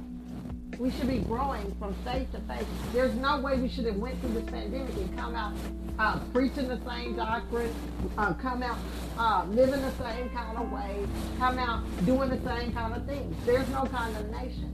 [0.78, 2.66] We should be growing from faith to faith.
[2.92, 5.52] There's no way we should have went through this pandemic and come out
[5.98, 7.74] uh, preaching the same doctrine,
[8.16, 8.78] uh, come out
[9.18, 11.04] uh, living the same kind of way,
[11.38, 13.34] come out doing the same kind of things.
[13.44, 14.72] There's no condemnation.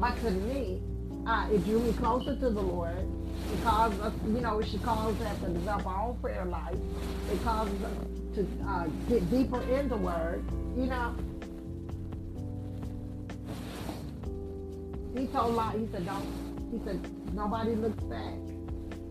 [0.00, 0.82] But to me,
[1.24, 3.08] uh, it drew me closer to the Lord.
[3.52, 6.74] It caused us, you know, it should cause us to develop our own prayer life.
[7.32, 7.96] It causes us
[8.34, 10.44] to uh, get deeper in the Word,
[10.76, 11.14] you know.
[15.16, 16.26] He told Lot, he said, don't,
[16.70, 18.34] he said, nobody looks back.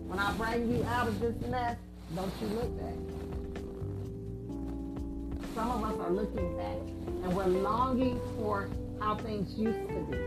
[0.07, 1.77] When I bring you out of this mess,
[2.15, 2.95] don't you look back.
[5.55, 6.77] Some of us are looking back
[7.23, 10.17] and we're longing for how things used to be.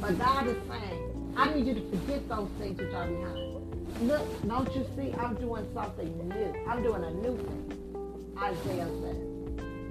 [0.00, 4.08] But God is saying, I need you to forget those things which are behind.
[4.08, 6.54] Look, don't you see I'm doing something new.
[6.68, 9.36] I'm doing a new thing, Isaiah says.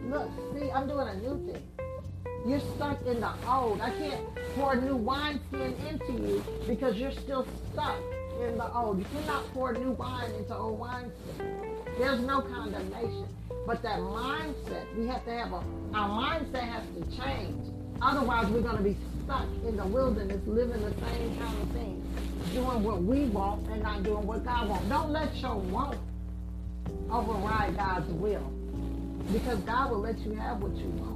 [0.05, 1.63] Look, see, I'm doing a new thing.
[2.45, 3.81] You're stuck in the old.
[3.81, 4.21] I can't
[4.55, 7.97] pour new wine wineskin into you because you're still stuck
[8.39, 8.99] in the old.
[8.99, 11.75] You cannot pour new wine into old wineskin.
[11.97, 13.27] There's no condemnation.
[13.65, 15.63] But that mindset, we have to have a,
[15.95, 17.73] our mindset has to change.
[17.99, 22.03] Otherwise, we're going to be stuck in the wilderness, living the same kind of thing,
[22.53, 24.87] doing what we want and not doing what God wants.
[24.87, 25.97] Don't let your want
[27.09, 28.51] override God's will.
[29.33, 31.14] Because God will let you have what you want.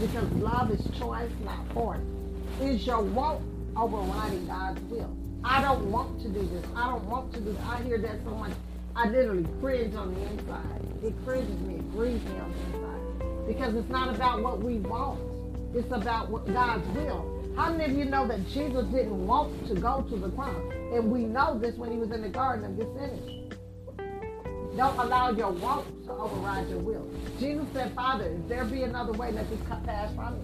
[0.00, 2.00] Because love is choice, not force.
[2.60, 3.42] Is your want
[3.76, 5.16] overriding God's will?
[5.44, 6.64] I don't want to do this.
[6.74, 7.62] I don't want to do this.
[7.64, 8.52] I hear that so much.
[8.96, 10.80] I literally cringe on the inside.
[11.02, 11.76] It cringes me.
[11.76, 13.46] It grieves me on the inside.
[13.46, 15.20] Because it's not about what we want.
[15.74, 17.52] It's about what God's will.
[17.56, 20.56] How many of you know that Jesus didn't want to go to the cross?
[20.92, 23.33] And we know this when he was in the Garden of Gethsemane.
[24.76, 27.08] Don't allow your wants to override your will.
[27.38, 30.40] Jesus said, Father, if there be another way, let this cup pass from me.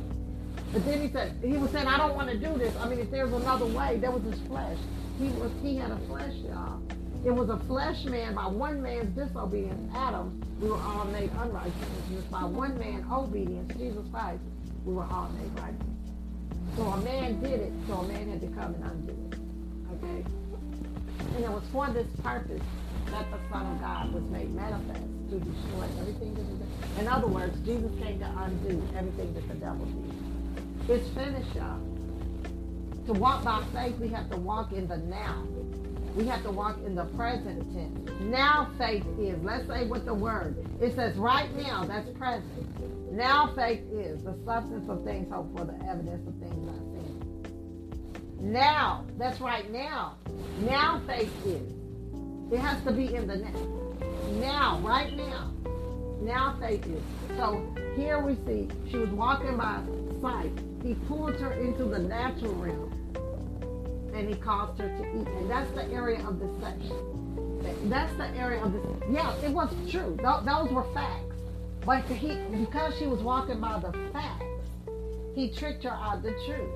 [0.72, 2.74] But then he said, he was saying, I don't want to do this.
[2.76, 4.78] I mean, if there's another way, there was his flesh.
[5.18, 6.80] He was, he had a flesh, y'all.
[7.24, 11.74] It was a flesh man by one man's disobedience, Adam, we were all made unrighteous.
[12.30, 14.40] By one man's obedience, Jesus Christ,
[14.84, 15.86] we were all made righteous.
[16.76, 19.38] So a man did it, so a man had to come and undo it.
[19.96, 20.24] Okay?
[21.36, 22.62] And it was for this purpose
[23.10, 27.00] that the Son of God was made manifest to destroy everything that.
[27.00, 30.90] In other words, Jesus came to undo everything that the devil did.
[30.90, 31.80] It's finished, y'all.
[33.06, 35.46] To walk by faith, we have to walk in the now.
[36.14, 38.20] We have to walk in the present tense.
[38.20, 39.42] Now faith is.
[39.42, 40.66] Let's say with the word.
[40.80, 43.12] It says right now, that's present.
[43.12, 48.52] Now faith is the substance of things hoped for, the evidence of things not seen.
[48.52, 50.16] Now, that's right now.
[50.60, 51.79] Now faith is.
[52.50, 53.50] It has to be in the now.
[54.40, 55.50] Now, right now.
[56.20, 57.02] Now faith is.
[57.36, 57.64] So
[57.96, 59.80] here we see she was walking by
[60.20, 60.50] sight.
[60.82, 62.90] He pulled her into the natural realm
[64.14, 65.28] and he caused her to eat.
[65.28, 67.88] And that's the area of deception.
[67.88, 68.82] That's the area of this.
[69.10, 70.18] Yeah, it was true.
[70.20, 71.36] Th- those were facts.
[71.86, 74.44] But he, because she was walking by the facts,
[75.34, 76.68] he tricked her out of the truth.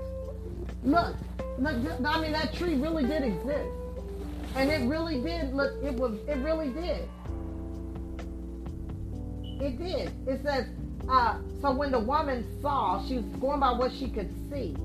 [0.84, 1.16] Look,
[1.58, 3.68] look, I mean, that tree really did exist.
[4.54, 7.08] And it really did look, it was, it really did.
[9.60, 10.12] It did.
[10.28, 10.66] It says,
[11.08, 14.76] uh, so when the woman saw, she was going by what she could see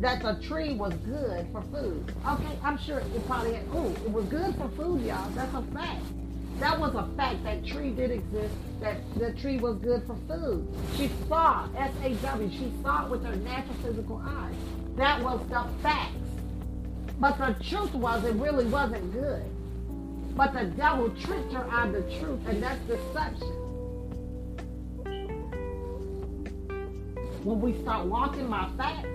[0.00, 2.12] that the tree was good for food.
[2.28, 5.30] Okay, I'm sure it probably had, oh, it was good for food, y'all.
[5.30, 6.04] That's a fact.
[6.58, 7.44] That was a fact.
[7.44, 8.54] That tree did exist.
[8.80, 10.68] That the tree was good for food.
[10.96, 14.54] She saw, S-A-W, she saw it with her natural physical eyes.
[14.96, 16.25] That was the facts.
[17.18, 19.42] But the truth was it really wasn't good.
[20.36, 23.48] But the devil tricked her out of the truth, and that's deception.
[27.42, 29.08] When we start walking by facts,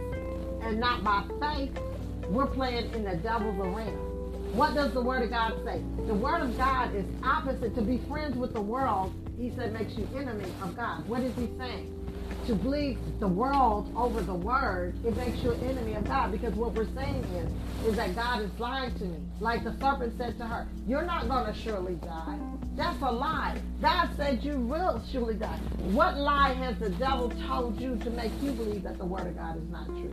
[0.64, 1.78] and not by faith,
[2.30, 3.98] we're playing in the devil's arena.
[4.54, 5.82] What does the Word of God say?
[6.08, 7.76] The Word of God is opposite.
[7.76, 11.08] To be friends with the world, he said, makes you enemy of God.
[11.08, 12.01] What is he saying?
[12.48, 16.32] To believe the world over the Word, it makes you an enemy of God.
[16.32, 19.20] Because what we're saying is, is that God is lying to me.
[19.40, 22.40] Like the serpent said to her, you're not going to surely die.
[22.76, 23.60] That's a lie.
[23.82, 25.60] God said you will surely die.
[25.92, 29.38] What lie has the devil told you to make you believe that the Word of
[29.38, 30.12] God is not true?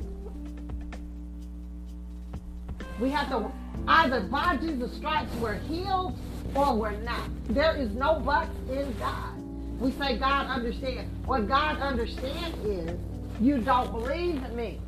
[3.00, 3.50] We have to
[3.86, 6.18] either by Jesus' stripes we're healed
[6.54, 7.30] or we're not.
[7.48, 9.37] There is no buts in God.
[9.78, 11.10] We say God understands.
[11.24, 12.98] What God understands is
[13.40, 14.80] you don't believe in me.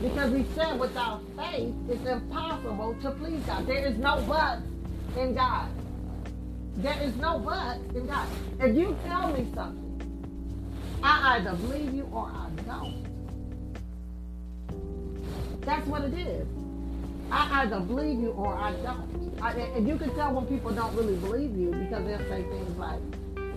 [0.00, 3.66] Because he said without faith it's impossible to please God.
[3.66, 4.62] There is no buts
[5.16, 5.68] in God.
[6.76, 8.28] There is no buts in God.
[8.60, 9.84] If you tell me something,
[11.02, 13.08] I either believe you or I don't.
[15.62, 16.46] That's what it is.
[17.30, 19.36] I either believe you or I don't.
[19.42, 22.78] I, and you can tell when people don't really believe you because they'll say things
[22.78, 23.00] like,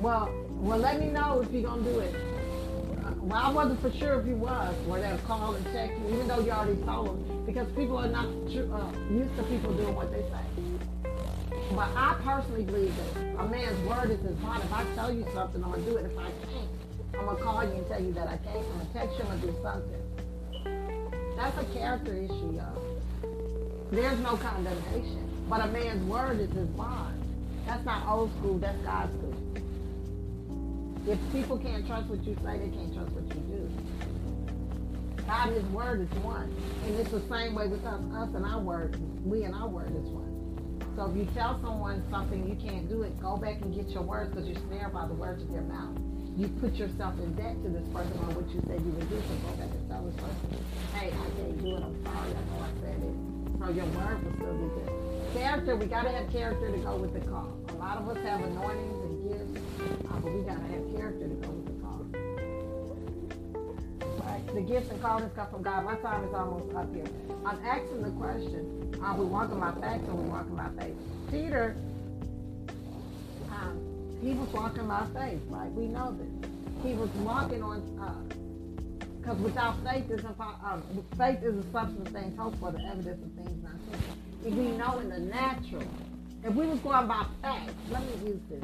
[0.01, 0.29] well,
[0.62, 2.14] well, let me know if you're going to do it.
[3.18, 6.28] Well, I wasn't for sure if you was, or they'll call and text you, even
[6.28, 10.12] though you already told them, because people are not uh, used to people doing what
[10.12, 11.09] they say.
[11.74, 14.64] But I personally believe that a man's word is his bond.
[14.64, 16.05] If I tell you something, I'm going to do it.
[16.05, 16.70] If I can't,
[17.18, 18.57] I'm going to call you and tell you that I can't.
[18.57, 21.36] I'm going to text you, and do something.
[21.38, 23.01] That's a character issue, y'all.
[23.89, 25.28] There's no condemnation.
[25.49, 27.18] But a man's word is his bond.
[27.66, 29.40] That's not old school, that's God's school.
[31.07, 33.69] If people can't trust what you say, they can't trust what you do.
[35.25, 36.53] God his word is one.
[36.85, 38.99] And it's the same way with us, us and our word.
[39.25, 40.29] We and our word is one.
[40.95, 44.03] So if you tell someone something you can't do it, go back and get your
[44.03, 45.97] words because you're snared by the words of your mouth.
[46.37, 49.17] You put yourself in debt to this person on what you said you would do.
[49.17, 50.47] So go back and tell this person,
[50.93, 51.83] hey, I can't do it.
[51.83, 52.29] I'm sorry.
[52.29, 53.31] I know I said it
[53.61, 54.89] so your word will still be good.
[55.33, 57.53] Character, we got to have character to go with the call.
[57.69, 59.61] A lot of us have anointings and gifts,
[60.09, 60.70] uh, but we got to have
[61.01, 61.27] character.
[64.23, 64.45] Right?
[64.53, 65.85] The gifts and callings come from God.
[65.85, 67.05] My time is almost up here.
[67.45, 70.95] I'm asking the question, are we walking by faith or we walking by faith?
[71.31, 71.75] Peter,
[73.49, 73.79] um,
[74.21, 75.71] he was walking by faith, right?
[75.71, 76.49] We know this.
[76.83, 78.35] He was walking on uh,
[79.19, 80.83] because without faith is um,
[81.17, 84.01] faith is a substance of things hoped for, the evidence of things not seen.
[84.45, 85.83] If we know in the natural,
[86.43, 88.63] if we was going by facts, let me use this.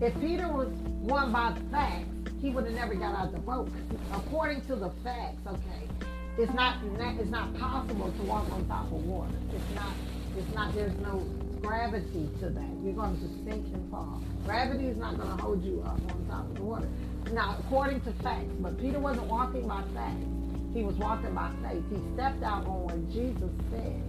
[0.00, 0.68] If Peter was
[1.06, 2.08] going by the facts,
[2.40, 3.70] he would have never got out of the boat.
[4.12, 5.88] According to the facts, okay,
[6.36, 9.32] it's not it's not possible to walk on top of water.
[9.54, 9.92] It's not
[10.36, 11.18] it's not there's no
[11.62, 12.70] gravity to that.
[12.82, 14.20] You're going to sink and fall.
[14.44, 16.88] Gravity is not going to hold you up on top of the water.
[17.32, 20.26] Now, according to facts, but Peter wasn't walking by facts.
[20.74, 21.84] He was walking by faith.
[21.88, 24.02] He stepped out on what Jesus said.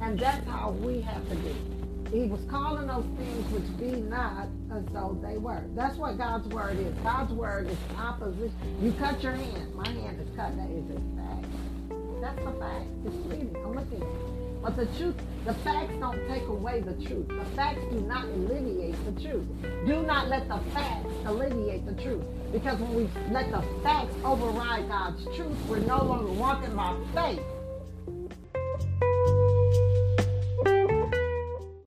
[0.00, 1.75] And that's how we have to do.
[2.12, 5.64] He was calling those things which be not as though they were.
[5.74, 6.94] That's what God's word is.
[7.02, 8.54] God's word is opposition.
[8.80, 9.74] You cut your hand.
[9.74, 10.56] My hand is cut.
[10.56, 11.46] That is a fact.
[12.20, 12.86] That's a fact.
[13.04, 13.56] It's reading.
[13.64, 14.04] I'm looking.
[14.62, 17.28] But the truth, the facts don't take away the truth.
[17.28, 19.46] The facts do not alleviate the truth.
[19.86, 22.24] Do not let the facts alleviate the truth.
[22.52, 27.42] Because when we let the facts override God's truth, we're no longer walking by faith